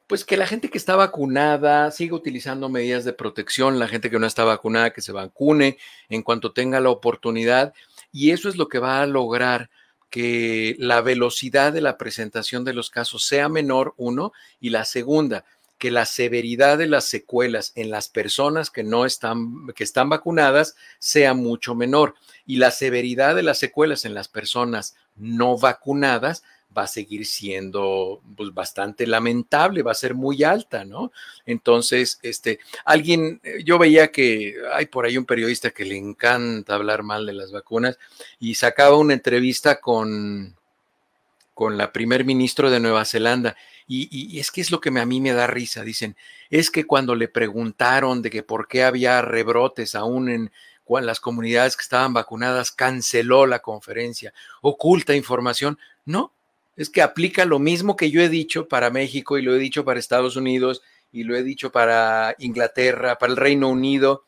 Pues 0.07 0.25
que 0.27 0.37
la 0.37 0.47
gente 0.47 0.69
que 0.69 0.77
está 0.77 0.95
vacunada 0.95 1.91
siga 1.91 2.15
utilizando 2.15 2.69
medidas 2.69 3.05
de 3.05 3.15
protección, 3.15 3.79
la 3.79 3.89
gente 3.89 4.11
que 4.11 4.19
no 4.19 4.27
está 4.27 4.45
vacunada 4.45 4.93
que 4.93 5.01
se 5.01 5.13
vacune 5.13 5.79
en 6.11 6.23
cuanto 6.23 6.53
tenga 6.53 6.81
la 6.81 6.91
oportunidad 6.91 7.73
y 8.11 8.33
eso 8.33 8.51
es 8.51 8.57
lo 8.57 8.69
que 8.69 8.79
va 8.79 9.01
a 9.01 9.07
lograr 9.07 9.71
que 10.13 10.77
la 10.79 11.01
velocidad 11.01 11.73
de 11.73 11.81
la 11.81 11.97
presentación 11.97 12.67
de 12.67 12.75
los 12.75 12.91
casos 12.91 13.25
sea 13.25 13.49
menor, 13.49 13.95
uno, 13.97 14.35
y 14.61 14.69
la 14.69 14.85
segunda, 14.85 15.47
que 15.79 15.91
la 15.91 16.05
severidad 16.05 16.77
de 16.77 16.87
las 16.87 17.07
secuelas 17.07 17.73
en 17.77 17.91
las 17.91 18.11
personas 18.11 18.69
que 18.69 18.85
no 18.85 19.07
están, 19.07 19.69
que 19.75 19.83
están 19.83 20.11
vacunadas 20.11 20.77
sea 20.99 21.33
mucho 21.33 21.75
menor. 21.75 22.15
Y 22.45 22.59
la 22.59 22.71
severidad 22.73 23.35
de 23.35 23.43
las 23.43 23.59
secuelas 23.59 24.05
en 24.05 24.13
las 24.13 24.29
personas 24.29 24.97
no 25.17 25.57
vacunadas 25.57 26.43
va 26.77 26.83
a 26.83 26.87
seguir 26.87 27.27
siendo 27.27 28.21
pues, 28.37 28.53
bastante 28.53 29.07
lamentable, 29.07 29.83
va 29.83 29.93
a 29.93 29.97
ser 29.97 30.15
muy 30.15 30.43
alta, 30.45 30.85
¿no? 30.85 31.13
Entonces, 31.47 32.19
este, 32.23 32.59
alguien, 32.85 33.41
yo 33.65 33.79
veía 33.79 34.11
que 34.11 34.55
hay 34.73 34.87
por 34.87 35.07
ahí 35.07 35.17
un 35.17 35.25
periodista 35.25 35.71
que 35.71 35.85
le 35.85 35.97
encanta 35.97 36.75
hablar 36.75 37.03
mal 37.03 37.27
de 37.27 37.33
las 37.35 37.53
vacunas 37.53 37.99
y 38.39 38.55
sacaba 38.55 38.97
una 38.97 39.15
entrevista 39.15 39.81
con, 39.81 40.57
con 41.55 41.77
la 41.77 41.93
primer 41.93 42.25
ministro 42.25 42.71
de 42.71 42.81
Nueva 42.81 43.05
Zelanda 43.05 43.57
y, 43.87 44.09
y, 44.11 44.39
es 44.41 44.51
que 44.51 44.61
es 44.61 44.71
lo 44.71 44.81
que 44.81 44.89
a 44.89 45.07
mí 45.07 45.21
me 45.21 45.33
da 45.33 45.47
risa. 45.47 45.83
Dicen, 45.83 46.17
es 46.49 46.71
que 46.71 46.85
cuando 46.85 47.15
le 47.15 47.29
preguntaron 47.29 48.23
de 48.23 48.31
que 48.31 48.43
por 48.43 48.69
qué 48.69 48.85
había 48.85 49.21
rebrotes 49.21 49.95
aún 49.95 50.29
en 50.31 50.53
las 51.01 51.21
comunidades 51.21 51.77
que 51.77 51.83
estaban 51.83 52.13
vacunadas, 52.13 52.71
canceló 52.73 53.47
la 53.47 53.61
conferencia, 53.61 54.35
oculta 54.61 55.15
información. 55.15 55.79
No, 56.05 56.33
es 56.77 56.91
que 56.91 57.03
aplica 57.03 57.45
lo 57.45 57.59
mismo 57.59 57.97
que 57.97 58.11
yo 58.11 58.21
he 58.23 58.29
dicho 58.29 58.69
para 58.69 58.91
México 58.91 59.39
y 59.39 59.43
lo 59.43 59.55
he 59.55 59.59
dicho 59.59 59.85
para 59.85 60.01
Estados 60.01 60.37
Unidos 60.37 60.83
y 61.11 61.25
lo 61.25 61.37
he 61.37 61.43
dicho 61.43 61.71
para 61.71 62.35
Inglaterra, 62.39 63.19
para 63.19 63.33
el 63.33 63.37
Reino 63.37 63.69
Unido. 63.69 64.25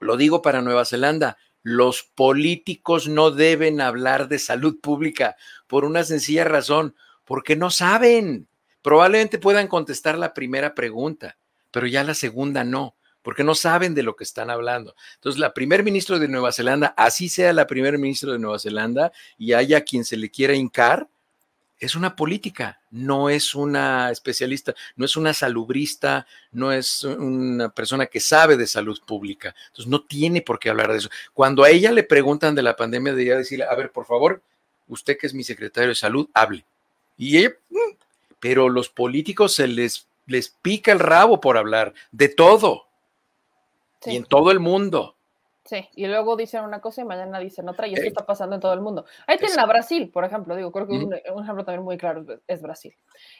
Lo 0.00 0.16
digo 0.16 0.40
para 0.40 0.62
Nueva 0.62 0.86
Zelanda. 0.86 1.36
Los 1.62 2.02
políticos 2.02 3.08
no 3.08 3.30
deben 3.30 3.80
hablar 3.80 4.28
de 4.28 4.38
salud 4.38 4.80
pública 4.80 5.36
por 5.66 5.84
una 5.84 6.04
sencilla 6.04 6.44
razón, 6.44 6.94
porque 7.24 7.56
no 7.56 7.70
saben. 7.70 8.48
Probablemente 8.80 9.38
puedan 9.38 9.68
contestar 9.68 10.16
la 10.16 10.32
primera 10.32 10.74
pregunta, 10.74 11.36
pero 11.70 11.86
ya 11.86 12.04
la 12.04 12.14
segunda 12.14 12.64
no, 12.64 12.96
porque 13.20 13.44
no 13.44 13.54
saben 13.54 13.94
de 13.94 14.02
lo 14.02 14.16
que 14.16 14.24
están 14.24 14.48
hablando. 14.48 14.94
Entonces, 15.16 15.38
la 15.38 15.52
primer 15.52 15.82
ministro 15.82 16.18
de 16.18 16.28
Nueva 16.28 16.52
Zelanda, 16.52 16.94
así 16.96 17.28
sea 17.28 17.52
la 17.52 17.66
primer 17.66 17.98
ministro 17.98 18.32
de 18.32 18.38
Nueva 18.38 18.58
Zelanda 18.58 19.12
y 19.36 19.52
haya 19.52 19.82
quien 19.82 20.06
se 20.06 20.16
le 20.16 20.30
quiera 20.30 20.54
hincar, 20.54 21.08
es 21.80 21.94
una 21.94 22.16
política, 22.16 22.80
no 22.90 23.30
es 23.30 23.54
una 23.54 24.10
especialista, 24.10 24.74
no 24.96 25.04
es 25.04 25.16
una 25.16 25.32
salubrista, 25.32 26.26
no 26.50 26.72
es 26.72 27.04
una 27.04 27.68
persona 27.68 28.06
que 28.06 28.20
sabe 28.20 28.56
de 28.56 28.66
salud 28.66 29.00
pública. 29.06 29.54
Entonces, 29.68 29.86
no 29.86 30.02
tiene 30.02 30.42
por 30.42 30.58
qué 30.58 30.70
hablar 30.70 30.90
de 30.90 30.98
eso. 30.98 31.10
Cuando 31.32 31.62
a 31.62 31.70
ella 31.70 31.92
le 31.92 32.02
preguntan 32.02 32.54
de 32.54 32.62
la 32.62 32.74
pandemia, 32.74 33.12
debería 33.12 33.36
decirle, 33.36 33.64
a 33.64 33.74
ver, 33.76 33.92
por 33.92 34.06
favor, 34.06 34.42
usted 34.88 35.16
que 35.16 35.28
es 35.28 35.34
mi 35.34 35.44
secretario 35.44 35.90
de 35.90 35.94
salud, 35.94 36.28
hable. 36.34 36.64
Y 37.16 37.38
ella, 37.38 37.54
pero 38.40 38.68
los 38.68 38.88
políticos 38.88 39.54
se 39.54 39.68
les, 39.68 40.08
les 40.26 40.48
pica 40.48 40.90
el 40.90 40.98
rabo 40.98 41.40
por 41.40 41.56
hablar 41.56 41.94
de 42.10 42.28
todo. 42.28 42.86
Sí. 44.00 44.12
Y 44.12 44.16
en 44.16 44.24
todo 44.24 44.50
el 44.50 44.58
mundo. 44.58 45.14
Sí, 45.68 45.86
y 45.96 46.06
luego 46.06 46.34
dicen 46.34 46.64
una 46.64 46.80
cosa 46.80 47.02
y 47.02 47.04
mañana 47.04 47.38
dicen 47.38 47.68
otra, 47.68 47.86
y 47.86 47.92
esto 47.92 48.06
está 48.06 48.24
pasando 48.24 48.54
en 48.54 48.60
todo 48.62 48.72
el 48.72 48.80
mundo. 48.80 49.04
Ahí 49.26 49.36
tienen 49.36 49.60
a 49.60 49.66
Brasil, 49.66 50.08
por 50.08 50.24
ejemplo, 50.24 50.56
digo, 50.56 50.72
creo 50.72 50.86
que 50.86 50.94
un, 50.94 51.14
un, 51.34 51.42
ejemplo 51.44 51.62
también 51.62 51.82
muy 51.82 51.98
claro 51.98 52.24
es 52.46 52.62
Brasil. 52.62 52.94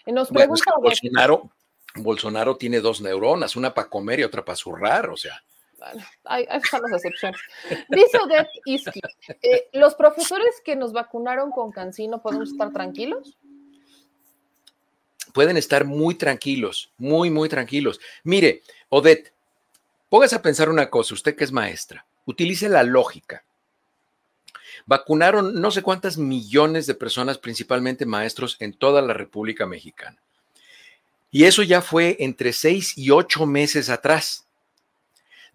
Y 0.04 0.12
nos 0.12 0.28
bueno, 0.28 0.54
pregunta. 0.54 0.62
Es 0.90 1.00
que 1.00 1.08
Bolsonaro, 1.08 1.50
Bolsonaro 1.94 2.56
tiene 2.58 2.80
dos 2.80 3.00
neuronas, 3.00 3.56
una 3.56 3.72
para 3.72 3.88
comer 3.88 4.20
y 4.20 4.24
otra 4.24 4.44
para 4.44 4.56
zurrar, 4.56 5.08
o 5.08 5.16
sea. 5.16 5.42
Bueno, 5.78 6.04
ahí, 6.24 6.46
ahí 6.50 6.60
están 6.62 6.82
las 6.82 7.02
excepciones. 7.02 7.40
Dice 7.88 8.18
Odette 8.18 8.50
Iski, 8.66 9.00
eh, 9.40 9.70
¿los 9.72 9.94
profesores 9.94 10.60
que 10.62 10.76
nos 10.76 10.92
vacunaron 10.92 11.50
con 11.50 11.72
Cancino 11.72 12.20
podemos 12.20 12.50
estar 12.50 12.70
tranquilos? 12.74 13.38
Pueden 15.32 15.56
estar 15.56 15.86
muy 15.86 16.14
tranquilos, 16.14 16.92
muy, 16.98 17.30
muy 17.30 17.48
tranquilos. 17.48 17.98
Mire, 18.22 18.60
Odette, 18.90 19.32
póngase 20.10 20.36
a 20.36 20.42
pensar 20.42 20.68
una 20.68 20.90
cosa, 20.90 21.14
usted 21.14 21.34
que 21.34 21.44
es 21.44 21.52
maestra 21.52 22.04
utilice 22.28 22.68
la 22.68 22.82
lógica. 22.82 23.42
Vacunaron 24.84 25.60
no 25.60 25.70
sé 25.70 25.82
cuántas 25.82 26.18
millones 26.18 26.86
de 26.86 26.94
personas, 26.94 27.38
principalmente 27.38 28.04
maestros, 28.04 28.56
en 28.60 28.74
toda 28.74 29.00
la 29.00 29.14
República 29.14 29.66
Mexicana. 29.66 30.18
Y 31.30 31.44
eso 31.44 31.62
ya 31.62 31.80
fue 31.80 32.16
entre 32.20 32.52
seis 32.52 32.96
y 32.96 33.10
ocho 33.10 33.46
meses 33.46 33.88
atrás. 33.88 34.46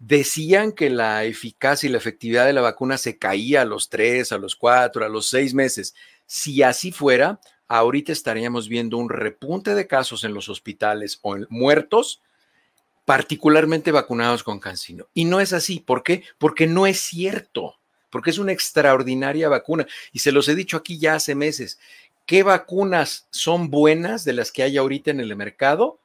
Decían 0.00 0.72
que 0.72 0.90
la 0.90 1.24
eficacia 1.24 1.88
y 1.88 1.92
la 1.92 1.98
efectividad 1.98 2.44
de 2.44 2.52
la 2.52 2.60
vacuna 2.60 2.98
se 2.98 3.18
caía 3.18 3.62
a 3.62 3.64
los 3.64 3.88
tres, 3.88 4.32
a 4.32 4.38
los 4.38 4.56
cuatro, 4.56 5.04
a 5.04 5.08
los 5.08 5.28
seis 5.28 5.54
meses. 5.54 5.94
Si 6.26 6.62
así 6.64 6.90
fuera, 6.90 7.40
ahorita 7.68 8.10
estaríamos 8.10 8.68
viendo 8.68 8.96
un 8.96 9.08
repunte 9.08 9.76
de 9.76 9.86
casos 9.86 10.24
en 10.24 10.34
los 10.34 10.48
hospitales 10.48 11.20
o 11.22 11.36
en 11.36 11.46
muertos 11.50 12.20
particularmente 13.04 13.92
vacunados 13.92 14.42
con 14.42 14.60
cancino. 14.60 15.06
Y 15.14 15.24
no 15.24 15.40
es 15.40 15.52
así. 15.52 15.80
¿Por 15.80 16.02
qué? 16.02 16.24
Porque 16.38 16.66
no 16.66 16.86
es 16.86 17.00
cierto. 17.00 17.76
porque 18.10 18.30
es 18.30 18.38
una 18.38 18.52
extraordinaria 18.52 19.48
vacuna. 19.48 19.88
Y 20.12 20.20
se 20.20 20.30
los 20.30 20.46
he 20.48 20.54
dicho 20.54 20.76
aquí 20.76 20.98
ya 21.00 21.16
hace 21.16 21.34
meses. 21.34 21.80
¿Qué 22.26 22.44
vacunas 22.44 23.26
son 23.30 23.70
buenas 23.70 24.24
de 24.24 24.34
las 24.34 24.52
que 24.52 24.62
hay 24.62 24.76
ahorita 24.76 25.10
en 25.10 25.18
el 25.18 25.34
mercado? 25.34 25.98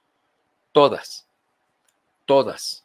Todas. 0.72 1.28
Todas. 2.26 2.84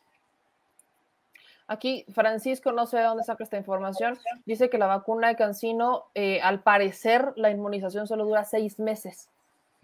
Aquí 1.67 2.05
Francisco, 2.13 2.71
no 2.73 2.87
sé 2.87 2.99
de 2.99 3.05
dónde 3.05 3.25
saca 3.25 3.43
esta 3.43 3.57
información, 3.57 4.19
dice 4.45 4.69
que 4.69 4.77
la 4.77 4.87
vacuna 4.87 5.29
de 5.29 5.37
Cancino, 5.37 6.05
eh, 6.15 6.43
al 6.43 6.63
parecer, 6.63 7.33
la 7.37 7.51
inmunización 7.51 8.07
solo 8.07 8.27
dura 8.27 8.45
seis 8.45 8.79
meses. 8.79 9.31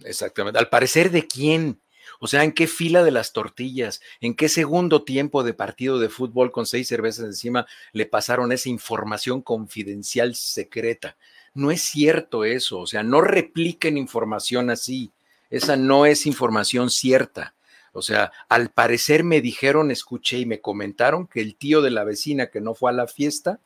Exactamente. 0.05 0.59
Al 0.59 0.69
parecer, 0.69 1.11
¿de 1.11 1.27
quién? 1.27 1.81
O 2.19 2.27
sea, 2.27 2.45
¿en 2.45 2.53
qué 2.53 2.67
fila 2.67 3.03
de 3.03 3.11
las 3.11 3.33
tortillas? 3.33 4.01
¿En 4.21 4.35
qué 4.35 4.49
segundo 4.49 5.05
tiempo 5.05 5.43
de 5.43 5.55
partido 5.55 5.99
de 5.99 6.09
fútbol 6.09 6.53
con 6.53 6.67
seis 6.67 6.89
cervezas 6.89 7.25
encima 7.25 7.67
le 7.93 8.07
pasaron 8.07 8.53
esa 8.53 8.69
información 8.69 9.43
confidencial 9.43 10.35
secreta? 10.35 11.17
No 11.55 11.71
es 11.71 11.83
cierto 11.83 12.45
eso, 12.45 12.79
o 12.79 12.87
sea, 12.87 13.03
no 13.03 13.21
repliquen 13.21 13.97
información 13.97 14.71
así. 14.71 15.11
Esa 15.51 15.77
no 15.77 16.07
es 16.07 16.27
información 16.27 16.91
cierta. 16.91 17.55
O 17.93 18.03
sea, 18.03 18.31
al 18.49 18.71
parecer 18.71 19.25
me 19.25 19.41
dijeron, 19.41 19.91
escuché 19.91 20.39
y 20.39 20.47
me 20.47 20.61
comentaron 20.61 21.27
que 21.27 21.41
el 21.41 21.57
tío 21.57 21.83
de 21.83 21.91
la 21.91 22.05
vecina 22.05 22.47
que 22.47 22.61
no 22.61 22.75
fue 22.75 22.91
a 22.91 22.95
la 22.95 23.09
fiesta 23.09 23.59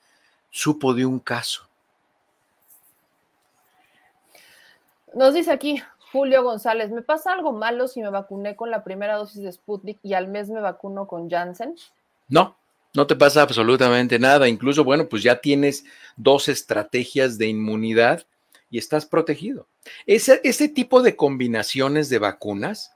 supo 0.51 0.94
de 0.94 1.05
un 1.05 1.18
caso. 1.18 1.68
Nos 5.14 5.35
dice 5.35 5.53
aquí 5.53 5.81
Julio 6.14 6.44
González, 6.44 6.92
¿me 6.92 7.03
pasa 7.03 7.33
algo 7.33 7.53
malo 7.53 7.88
si 7.88 8.00
me 8.00 8.09
vacuné 8.09 8.55
con 8.55 8.70
la 8.70 8.85
primera 8.85 9.16
dosis 9.16 9.42
de 9.42 9.50
Sputnik 9.50 9.98
y 10.05 10.14
al 10.14 10.29
mes 10.29 10.48
me 10.48 10.61
vacuno 10.61 11.09
con 11.09 11.29
Janssen? 11.29 11.74
No, 12.29 12.57
no 12.94 13.09
te 13.09 13.16
pasa 13.16 13.42
absolutamente 13.42 14.20
nada. 14.20 14.48
Incluso, 14.48 14.85
bueno, 14.85 15.09
pues 15.09 15.24
ya 15.24 15.40
tienes 15.40 15.85
dos 16.16 16.48
estrategias 16.48 17.37
de 17.37 17.48
inmunidad 17.48 18.29
y 18.70 18.79
estás 18.79 19.07
protegido. 19.07 19.66
Ese, 20.07 20.40
ese 20.44 20.68
tipo 20.68 21.03
de 21.03 21.16
combinaciones 21.16 22.09
de 22.09 22.20
vacunas 22.20 22.92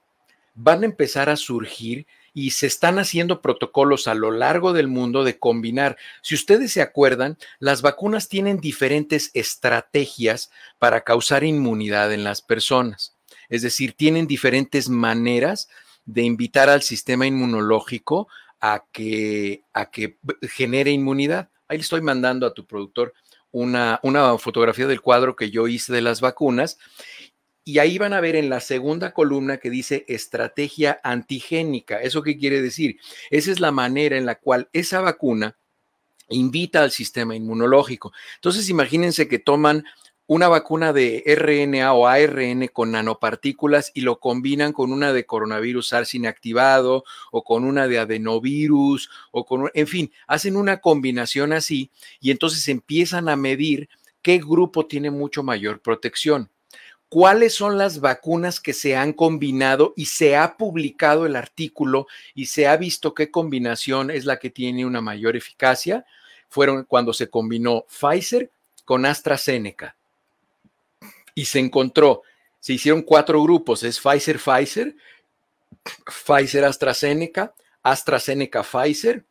van 0.54 0.84
a 0.84 0.86
empezar 0.86 1.28
a 1.28 1.34
surgir 1.34 2.06
y 2.38 2.52
se 2.52 2.68
están 2.68 3.00
haciendo 3.00 3.42
protocolos 3.42 4.06
a 4.06 4.14
lo 4.14 4.30
largo 4.30 4.72
del 4.72 4.86
mundo 4.86 5.24
de 5.24 5.40
combinar. 5.40 5.96
Si 6.22 6.36
ustedes 6.36 6.70
se 6.70 6.82
acuerdan, 6.82 7.36
las 7.58 7.82
vacunas 7.82 8.28
tienen 8.28 8.60
diferentes 8.60 9.32
estrategias 9.34 10.48
para 10.78 11.00
causar 11.00 11.42
inmunidad 11.42 12.12
en 12.12 12.22
las 12.22 12.40
personas. 12.40 13.16
Es 13.48 13.62
decir, 13.62 13.94
tienen 13.94 14.28
diferentes 14.28 14.88
maneras 14.88 15.68
de 16.04 16.22
invitar 16.22 16.70
al 16.70 16.82
sistema 16.82 17.26
inmunológico 17.26 18.28
a 18.60 18.84
que, 18.92 19.64
a 19.72 19.90
que 19.90 20.16
genere 20.42 20.92
inmunidad. 20.92 21.48
Ahí 21.66 21.78
le 21.78 21.82
estoy 21.82 22.02
mandando 22.02 22.46
a 22.46 22.54
tu 22.54 22.66
productor 22.66 23.14
una, 23.50 23.98
una 24.04 24.38
fotografía 24.38 24.86
del 24.86 25.00
cuadro 25.00 25.34
que 25.34 25.50
yo 25.50 25.66
hice 25.66 25.92
de 25.92 26.02
las 26.02 26.20
vacunas. 26.20 26.78
Y 27.68 27.80
ahí 27.80 27.98
van 27.98 28.14
a 28.14 28.22
ver 28.22 28.34
en 28.34 28.48
la 28.48 28.60
segunda 28.60 29.12
columna 29.12 29.58
que 29.58 29.68
dice 29.68 30.06
estrategia 30.08 31.02
antigénica. 31.04 32.00
¿Eso 32.00 32.22
qué 32.22 32.38
quiere 32.38 32.62
decir? 32.62 32.98
Esa 33.28 33.50
es 33.50 33.60
la 33.60 33.72
manera 33.72 34.16
en 34.16 34.24
la 34.24 34.36
cual 34.36 34.70
esa 34.72 35.02
vacuna 35.02 35.54
invita 36.30 36.82
al 36.82 36.92
sistema 36.92 37.36
inmunológico. 37.36 38.10
Entonces, 38.36 38.70
imagínense 38.70 39.28
que 39.28 39.38
toman 39.38 39.84
una 40.26 40.48
vacuna 40.48 40.94
de 40.94 41.22
RNA 41.26 41.92
o 41.92 42.06
ARN 42.06 42.68
con 42.68 42.92
nanopartículas 42.92 43.90
y 43.92 44.00
lo 44.00 44.18
combinan 44.18 44.72
con 44.72 44.90
una 44.90 45.12
de 45.12 45.26
coronavirus 45.26 45.88
SARS 45.88 46.14
inactivado 46.14 47.04
o 47.30 47.44
con 47.44 47.64
una 47.64 47.86
de 47.86 47.98
adenovirus 47.98 49.10
o 49.30 49.44
con, 49.44 49.70
en 49.74 49.86
fin, 49.86 50.10
hacen 50.26 50.56
una 50.56 50.80
combinación 50.80 51.52
así 51.52 51.90
y 52.18 52.30
entonces 52.30 52.66
empiezan 52.68 53.28
a 53.28 53.36
medir 53.36 53.90
qué 54.22 54.38
grupo 54.38 54.86
tiene 54.86 55.10
mucho 55.10 55.42
mayor 55.42 55.82
protección. 55.82 56.50
¿Cuáles 57.08 57.54
son 57.54 57.78
las 57.78 58.00
vacunas 58.00 58.60
que 58.60 58.74
se 58.74 58.94
han 58.94 59.14
combinado 59.14 59.94
y 59.96 60.06
se 60.06 60.36
ha 60.36 60.58
publicado 60.58 61.24
el 61.24 61.36
artículo 61.36 62.06
y 62.34 62.46
se 62.46 62.66
ha 62.66 62.76
visto 62.76 63.14
qué 63.14 63.30
combinación 63.30 64.10
es 64.10 64.26
la 64.26 64.38
que 64.38 64.50
tiene 64.50 64.84
una 64.84 65.00
mayor 65.00 65.34
eficacia? 65.34 66.04
Fueron 66.50 66.84
cuando 66.84 67.14
se 67.14 67.30
combinó 67.30 67.86
Pfizer 67.88 68.50
con 68.84 69.06
AstraZeneca 69.06 69.96
y 71.34 71.46
se 71.46 71.60
encontró, 71.60 72.22
se 72.60 72.74
hicieron 72.74 73.02
cuatro 73.02 73.42
grupos, 73.42 73.84
es 73.84 74.00
Pfizer, 74.00 74.38
Pfizer, 74.38 74.94
Pfizer, 76.26 76.64
AstraZeneca, 76.64 77.54
AstraZeneca, 77.82 78.62
Pfizer 78.62 79.24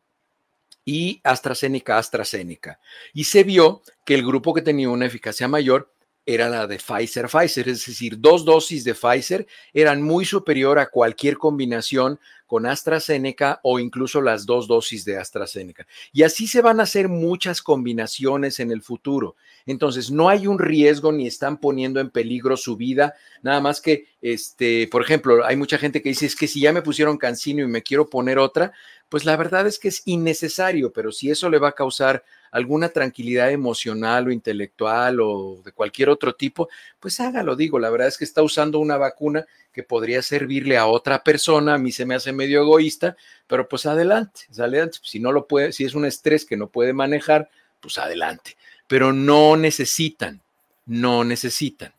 y 0.83 1.19
AstraZeneca, 1.23 1.97
AstraZeneca. 1.97 2.79
Y 3.13 3.25
se 3.25 3.43
vio 3.43 3.83
que 4.05 4.15
el 4.15 4.25
grupo 4.25 4.53
que 4.53 4.61
tenía 4.61 4.89
una 4.89 5.05
eficacia 5.05 5.47
mayor 5.47 5.91
era 6.27 6.49
la 6.49 6.67
de 6.67 6.77
Pfizer, 6.77 7.27
Pfizer, 7.27 7.69
es 7.69 7.85
decir, 7.85 8.19
dos 8.19 8.43
dosis 8.43 8.83
de 8.83 8.93
Pfizer 8.93 9.47
eran 9.73 10.01
muy 10.01 10.25
superior 10.25 10.77
a 10.77 10.89
cualquier 10.89 11.37
combinación 11.37 12.19
con 12.47 12.65
AstraZeneca 12.65 13.59
o 13.61 13.77
incluso 13.79 14.21
las 14.21 14.45
dos 14.45 14.67
dosis 14.67 15.05
de 15.05 15.17
AstraZeneca. 15.17 15.85
Y 16.11 16.23
así 16.23 16.47
se 16.47 16.61
van 16.61 16.79
a 16.79 16.83
hacer 16.83 17.09
muchas 17.09 17.61
combinaciones 17.61 18.59
en 18.59 18.71
el 18.71 18.81
futuro. 18.81 19.35
Entonces, 19.65 20.09
no 20.09 20.29
hay 20.29 20.47
un 20.47 20.57
riesgo 20.57 21.11
ni 21.11 21.27
están 21.27 21.57
poniendo 21.57 21.99
en 21.99 22.09
peligro 22.09 22.57
su 22.57 22.77
vida, 22.77 23.13
nada 23.43 23.59
más 23.59 23.81
que, 23.81 24.07
este, 24.21 24.87
por 24.87 25.01
ejemplo, 25.03 25.45
hay 25.45 25.57
mucha 25.57 25.77
gente 25.77 26.01
que 26.01 26.09
dice, 26.09 26.25
es 26.25 26.35
que 26.35 26.47
si 26.47 26.61
ya 26.61 26.71
me 26.71 26.81
pusieron 26.81 27.17
cancino 27.17 27.61
y 27.63 27.67
me 27.67 27.83
quiero 27.83 28.09
poner 28.09 28.39
otra, 28.39 28.71
pues 29.09 29.25
la 29.25 29.35
verdad 29.35 29.67
es 29.67 29.79
que 29.79 29.89
es 29.89 30.01
innecesario, 30.05 30.91
pero 30.91 31.11
si 31.11 31.29
eso 31.29 31.49
le 31.49 31.59
va 31.59 31.69
a 31.69 31.73
causar 31.73 32.23
alguna 32.51 32.89
tranquilidad 32.89 33.51
emocional 33.51 34.27
o 34.27 34.31
intelectual 34.31 35.19
o 35.21 35.61
de 35.63 35.71
cualquier 35.71 36.09
otro 36.09 36.33
tipo, 36.33 36.69
pues 36.99 37.19
hágalo, 37.19 37.55
digo, 37.55 37.79
la 37.79 37.89
verdad 37.89 38.07
es 38.07 38.17
que 38.17 38.25
está 38.25 38.41
usando 38.41 38.79
una 38.79 38.97
vacuna 38.97 39.45
que 39.77 39.83
podría 39.83 40.23
servirle 40.23 40.75
a 40.75 40.87
otra 40.87 41.23
persona, 41.23 41.75
a 41.75 41.77
mí 41.77 41.91
se 41.91 42.03
me 42.03 42.15
hace 42.15 42.33
medio 42.33 42.63
egoísta, 42.63 43.15
pero 43.45 43.69
pues 43.69 43.85
adelante, 43.85 44.41
adelante, 44.57 44.97
si 45.03 45.19
no 45.19 45.31
lo 45.31 45.45
puede, 45.45 45.71
si 45.71 45.85
es 45.85 45.93
un 45.93 46.03
estrés 46.03 46.47
que 46.47 46.57
no 46.57 46.67
puede 46.67 46.93
manejar, 46.93 47.47
pues 47.79 47.99
adelante, 47.99 48.57
pero 48.87 49.13
no 49.13 49.55
necesitan, 49.55 50.41
no 50.87 51.23
necesitan. 51.23 51.93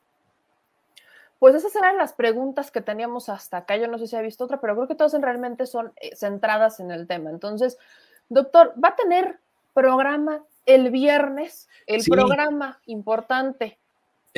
Pues 1.39 1.55
esas 1.55 1.77
eran 1.77 1.97
las 1.97 2.15
preguntas 2.15 2.73
que 2.73 2.81
teníamos 2.81 3.29
hasta 3.29 3.59
acá. 3.59 3.77
Yo 3.77 3.87
no 3.87 3.97
sé 3.99 4.09
si 4.09 4.17
ha 4.17 4.23
visto 4.23 4.43
otra, 4.43 4.61
pero 4.61 4.75
creo 4.75 4.89
que 4.89 4.97
todas 4.97 5.13
realmente 5.13 5.65
son 5.65 5.93
eh, 6.01 6.17
centradas 6.17 6.81
en 6.81 6.91
el 6.91 7.07
tema. 7.07 7.31
Entonces, 7.31 7.79
doctor, 8.29 8.75
¿va 8.83 8.89
a 8.89 8.97
tener 8.97 9.39
programa 9.73 10.43
el 10.67 10.91
viernes, 10.91 11.69
el 11.87 12.03
programa 12.03 12.81
importante. 12.87 13.79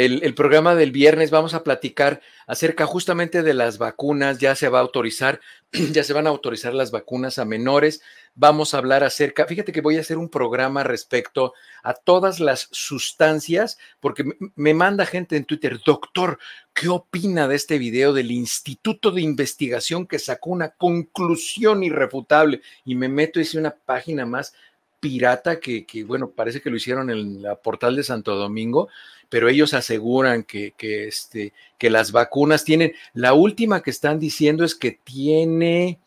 El, 0.00 0.32
programa 0.32 0.74
del 0.74 0.92
viernes 0.92 1.30
vamos 1.30 1.52
a 1.52 1.62
platicar 1.62 2.22
acerca 2.46 2.86
justamente 2.86 3.42
de 3.42 3.52
las 3.52 3.76
vacunas, 3.76 4.38
ya 4.38 4.54
se 4.54 4.70
va 4.70 4.78
a 4.78 4.80
autorizar, 4.80 5.42
ya 5.92 6.02
se 6.04 6.14
van 6.14 6.26
a 6.26 6.30
autorizar 6.30 6.72
las 6.72 6.90
vacunas 6.90 7.38
a 7.38 7.44
menores, 7.44 8.00
vamos 8.34 8.72
a 8.72 8.78
hablar 8.78 9.04
acerca, 9.04 9.44
fíjate 9.44 9.72
que 9.72 9.82
voy 9.82 9.98
a 9.98 10.00
hacer 10.00 10.16
un 10.16 10.30
programa 10.30 10.84
respecto 10.84 11.52
a 11.82 11.92
todas 11.92 12.40
las 12.40 12.68
sustancias, 12.70 13.76
porque 14.00 14.24
me 14.54 14.72
manda 14.72 15.04
gente 15.04 15.36
en 15.36 15.44
Twitter, 15.44 15.78
doctor, 15.84 16.38
¿qué 16.72 16.88
opina 16.88 17.46
de 17.46 17.56
este 17.56 17.76
video 17.76 18.14
del 18.14 18.30
Instituto 18.30 19.10
de 19.10 19.20
Investigación 19.20 20.06
que 20.06 20.18
sacó 20.18 20.48
una 20.48 20.70
conclusión 20.70 21.82
irrefutable? 21.82 22.62
Y 22.86 22.94
me 22.94 23.10
meto 23.10 23.38
hice 23.38 23.58
una 23.58 23.76
página 23.76 24.24
más 24.24 24.54
pirata 25.00 25.58
que, 25.60 25.86
bueno, 26.06 26.30
parece 26.30 26.60
que 26.60 26.70
lo 26.70 26.76
hicieron 26.76 27.10
en 27.10 27.42
la 27.42 27.56
portal 27.56 27.96
de 27.96 28.02
Santo 28.02 28.36
Domingo, 28.36 28.88
pero 29.30 29.48
ellos 29.48 29.72
aseguran 29.72 30.42
que, 30.42 30.74
que, 30.76 31.08
este, 31.08 31.54
que 31.78 31.88
las 31.88 32.12
vacunas 32.12 32.64
tienen, 32.64 32.92
la 33.14 33.32
última 33.32 33.82
que 33.82 33.90
están 33.90 34.18
diciendo 34.18 34.64
es 34.64 34.74
que 34.74 34.90
tiene, 34.90 35.98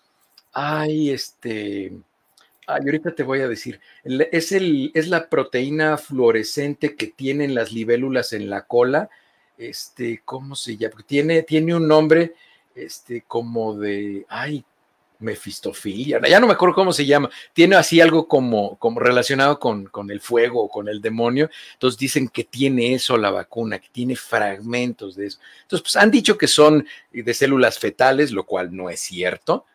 ay, 0.51 1.09
este, 1.09 1.93
ay, 2.67 2.81
ahorita 2.85 3.15
te 3.15 3.23
voy 3.23 3.39
a 3.39 3.47
decir, 3.47 3.79
es, 4.03 4.51
el, 4.51 4.91
es 4.93 5.07
la 5.07 5.29
proteína 5.29 5.97
fluorescente 5.97 6.95
que 6.95 7.07
tienen 7.07 7.55
las 7.55 7.71
libélulas 7.71 8.33
en 8.33 8.49
la 8.49 8.65
cola, 8.65 9.09
este, 9.57 10.21
¿cómo 10.25 10.55
se 10.55 10.75
llama? 10.75 11.03
Tiene, 11.07 11.43
tiene 11.43 11.73
un 11.73 11.87
nombre, 11.87 12.33
este, 12.75 13.23
como 13.25 13.75
de, 13.75 14.25
ay, 14.27 14.65
mefistofilia, 15.23 16.21
ya 16.27 16.39
no 16.39 16.47
me 16.47 16.53
acuerdo 16.53 16.75
cómo 16.75 16.93
se 16.93 17.05
llama, 17.05 17.29
tiene 17.53 17.75
así 17.75 18.01
algo 18.01 18.27
como, 18.27 18.77
como 18.77 18.99
relacionado 18.99 19.59
con, 19.59 19.85
con 19.85 20.11
el 20.11 20.19
fuego 20.19 20.63
o 20.63 20.69
con 20.69 20.87
el 20.87 21.01
demonio, 21.01 21.49
entonces 21.73 21.97
dicen 21.97 22.27
que 22.27 22.43
tiene 22.43 22.93
eso 22.93 23.17
la 23.17 23.31
vacuna, 23.31 23.79
que 23.79 23.89
tiene 23.91 24.15
fragmentos 24.15 25.15
de 25.15 25.27
eso. 25.27 25.39
Entonces, 25.63 25.81
pues 25.81 25.95
han 25.95 26.11
dicho 26.11 26.37
que 26.37 26.47
son 26.47 26.85
de 27.11 27.33
células 27.33 27.79
fetales, 27.79 28.31
lo 28.31 28.45
cual 28.45 28.75
no 28.75 28.89
es 28.89 28.99
cierto. 28.99 29.65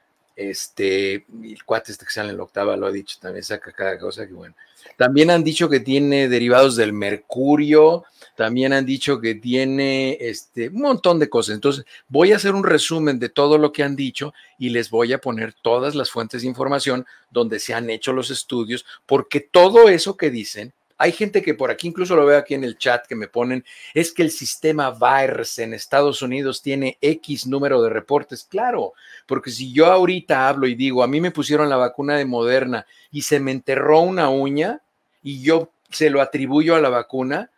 Este, 0.41 1.27
el 1.43 1.65
cuate 1.65 1.91
este 1.91 2.05
que 2.05 2.13
sale 2.13 2.31
en 2.31 2.37
la 2.37 2.45
octava 2.45 2.77
lo 2.77 2.87
ha 2.87 2.93
dicho, 2.93 3.19
también 3.21 3.43
saca 3.43 3.73
cada 3.73 3.99
cosa 3.99 4.25
que 4.25 4.35
bueno. 4.35 4.55
También 4.97 5.31
han 5.31 5.43
dicho 5.43 5.69
que 5.69 5.81
tiene 5.81 6.29
derivados 6.29 6.77
del 6.77 6.93
mercurio, 6.93 8.05
también 8.37 8.73
han 8.73 8.87
dicho 8.87 9.21
que 9.21 9.35
tiene 9.35 10.17
este, 10.21 10.69
un 10.69 10.83
montón 10.83 11.19
de 11.19 11.29
cosas. 11.29 11.57
Entonces, 11.57 11.85
voy 12.07 12.31
a 12.31 12.37
hacer 12.37 12.55
un 12.55 12.63
resumen 12.63 13.19
de 13.19 13.31
todo 13.31 13.59
lo 13.59 13.73
que 13.73 13.83
han 13.83 13.97
dicho 13.97 14.33
y 14.61 14.69
les 14.69 14.91
voy 14.91 15.13
a 15.13 15.19
poner 15.19 15.55
todas 15.55 15.97
las 15.97 16.13
fuentes 16.13 16.43
de 16.43 16.49
información 16.49 17.05
donde 17.33 17.59
se 17.59 17.75
han 17.75 17.91
hecho 17.91 18.13
los 18.13 18.31
estudios, 18.31 18.87
porque 19.07 19.41
todo 19.41 19.89
eso 19.89 20.17
que 20.17 20.31
dicen 20.31 20.73
Hay 20.99 21.13
gente 21.13 21.43
que 21.43 21.55
por 21.55 21.71
aquí, 21.71 21.87
incluso 21.87 22.17
lo 22.17 22.27
veo 22.27 22.37
aquí 22.37 22.55
en 22.55 22.65
el 22.65 22.77
chat, 22.77 23.07
que 23.07 23.15
me 23.15 23.29
ponen, 23.29 23.65
es 23.95 24.13
que 24.13 24.23
el 24.23 24.33
sistema 24.33 24.91
VAERS 24.91 25.61
en 25.61 25.73
Estados 25.73 26.23
Unidos 26.23 26.61
tiene 26.61 26.99
X 27.01 27.47
número 27.47 27.81
de 27.81 27.89
reportes. 27.89 28.45
Claro, 28.45 28.95
porque 29.27 29.53
si 29.53 29.73
yo 29.73 29.87
ahorita 29.87 30.49
hablo 30.49 30.67
y 30.67 30.75
digo, 30.75 31.05
a 31.05 31.07
mí 31.07 31.21
me 31.21 31.31
pusieron 31.31 31.69
la 31.69 31.77
vacuna 31.77 32.17
de 32.17 32.25
Moderna 32.25 32.85
y 33.13 33.23
se 33.23 33.39
me 33.39 33.53
enterró 33.53 34.01
una 34.01 34.29
uña 34.29 34.83
y 35.23 35.41
yo 35.41 35.71
se 35.91 36.11
lo 36.11 36.21
atribuyo 36.21 36.75
a 36.75 36.81
la 36.81 36.89
vacuna, 36.89 37.51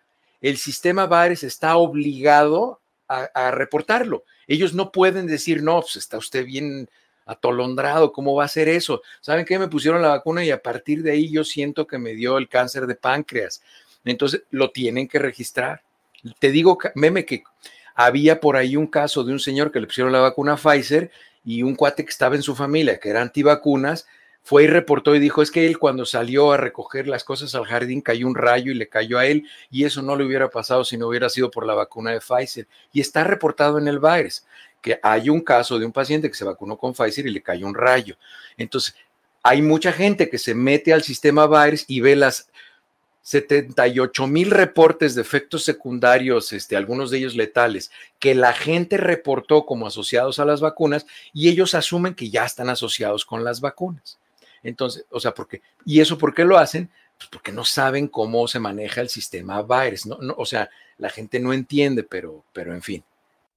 el 0.42 0.58
sistema 0.58 1.06
VAERS 1.06 1.42
está 1.42 1.76
obligado 1.76 2.80
a, 3.08 3.22
a 3.34 3.50
reportarlo. 3.50 4.24
Ellos 4.46 4.74
no 4.74 4.92
pueden 4.92 5.26
decir, 5.26 5.62
no, 5.62 5.80
pues 5.80 5.96
está 5.96 6.18
usted 6.18 6.44
bien 6.44 6.90
atolondrado, 7.26 8.12
¿cómo 8.12 8.34
va 8.34 8.44
a 8.44 8.48
ser 8.48 8.68
eso? 8.68 9.02
¿Saben 9.20 9.44
qué? 9.44 9.58
Me 9.58 9.68
pusieron 9.68 10.02
la 10.02 10.08
vacuna 10.08 10.44
y 10.44 10.50
a 10.50 10.62
partir 10.62 11.02
de 11.02 11.12
ahí 11.12 11.30
yo 11.30 11.44
siento 11.44 11.86
que 11.86 11.98
me 11.98 12.14
dio 12.14 12.38
el 12.38 12.48
cáncer 12.48 12.86
de 12.86 12.94
páncreas. 12.94 13.62
Entonces 14.04 14.42
lo 14.50 14.70
tienen 14.70 15.08
que 15.08 15.18
registrar. 15.18 15.82
Te 16.38 16.50
digo, 16.50 16.78
meme, 16.94 17.24
que 17.24 17.44
había 17.94 18.40
por 18.40 18.56
ahí 18.56 18.76
un 18.76 18.86
caso 18.86 19.24
de 19.24 19.32
un 19.32 19.40
señor 19.40 19.70
que 19.70 19.80
le 19.80 19.86
pusieron 19.86 20.12
la 20.12 20.20
vacuna 20.20 20.56
Pfizer 20.56 21.10
y 21.44 21.62
un 21.62 21.74
cuate 21.74 22.04
que 22.04 22.10
estaba 22.10 22.36
en 22.36 22.42
su 22.42 22.54
familia, 22.54 22.98
que 22.98 23.10
era 23.10 23.22
antivacunas, 23.22 24.06
fue 24.42 24.64
y 24.64 24.66
reportó 24.66 25.14
y 25.14 25.18
dijo, 25.18 25.42
es 25.42 25.50
que 25.50 25.66
él 25.66 25.78
cuando 25.78 26.06
salió 26.06 26.52
a 26.52 26.56
recoger 26.56 27.06
las 27.06 27.24
cosas 27.24 27.54
al 27.54 27.66
jardín 27.66 28.00
cayó 28.00 28.26
un 28.26 28.34
rayo 28.34 28.72
y 28.72 28.74
le 28.74 28.88
cayó 28.88 29.18
a 29.18 29.26
él 29.26 29.46
y 29.70 29.84
eso 29.84 30.02
no 30.02 30.16
le 30.16 30.24
hubiera 30.24 30.48
pasado 30.48 30.82
si 30.82 30.96
no 30.96 31.08
hubiera 31.08 31.28
sido 31.28 31.50
por 31.50 31.66
la 31.66 31.74
vacuna 31.74 32.10
de 32.10 32.20
Pfizer. 32.20 32.66
Y 32.92 33.00
está 33.00 33.22
reportado 33.24 33.78
en 33.78 33.86
el 33.86 33.98
virus 33.98 34.44
que 34.80 34.98
hay 35.02 35.28
un 35.28 35.40
caso 35.40 35.78
de 35.78 35.86
un 35.86 35.92
paciente 35.92 36.28
que 36.28 36.36
se 36.36 36.44
vacunó 36.44 36.76
con 36.76 36.94
Pfizer 36.94 37.26
y 37.26 37.30
le 37.30 37.42
cayó 37.42 37.66
un 37.66 37.74
rayo. 37.74 38.16
Entonces, 38.56 38.94
hay 39.42 39.62
mucha 39.62 39.92
gente 39.92 40.28
que 40.28 40.38
se 40.38 40.54
mete 40.54 40.92
al 40.92 41.02
sistema 41.02 41.46
virus 41.46 41.84
y 41.88 42.00
ve 42.00 42.16
las 42.16 42.50
78 43.22 44.26
mil 44.26 44.50
reportes 44.50 45.14
de 45.14 45.22
efectos 45.22 45.64
secundarios, 45.64 46.52
este, 46.52 46.76
algunos 46.76 47.10
de 47.10 47.18
ellos 47.18 47.36
letales, 47.36 47.90
que 48.18 48.34
la 48.34 48.52
gente 48.52 48.96
reportó 48.96 49.66
como 49.66 49.86
asociados 49.86 50.38
a 50.38 50.44
las 50.44 50.60
vacunas 50.60 51.06
y 51.32 51.48
ellos 51.48 51.74
asumen 51.74 52.14
que 52.14 52.30
ya 52.30 52.44
están 52.44 52.70
asociados 52.70 53.24
con 53.24 53.44
las 53.44 53.60
vacunas. 53.60 54.18
Entonces, 54.62 55.04
o 55.10 55.20
sea, 55.20 55.32
porque, 55.32 55.62
¿y 55.84 56.00
eso 56.00 56.18
por 56.18 56.34
qué 56.34 56.44
lo 56.44 56.58
hacen? 56.58 56.90
Pues 57.18 57.28
porque 57.30 57.52
no 57.52 57.64
saben 57.64 58.08
cómo 58.08 58.48
se 58.48 58.58
maneja 58.58 59.00
el 59.00 59.08
sistema 59.08 59.62
virus, 59.62 60.06
¿no? 60.06 60.18
o 60.36 60.46
sea, 60.46 60.70
la 60.98 61.10
gente 61.10 61.38
no 61.40 61.52
entiende, 61.52 62.02
pero, 62.02 62.44
pero 62.52 62.74
en 62.74 62.82
fin. 62.82 63.04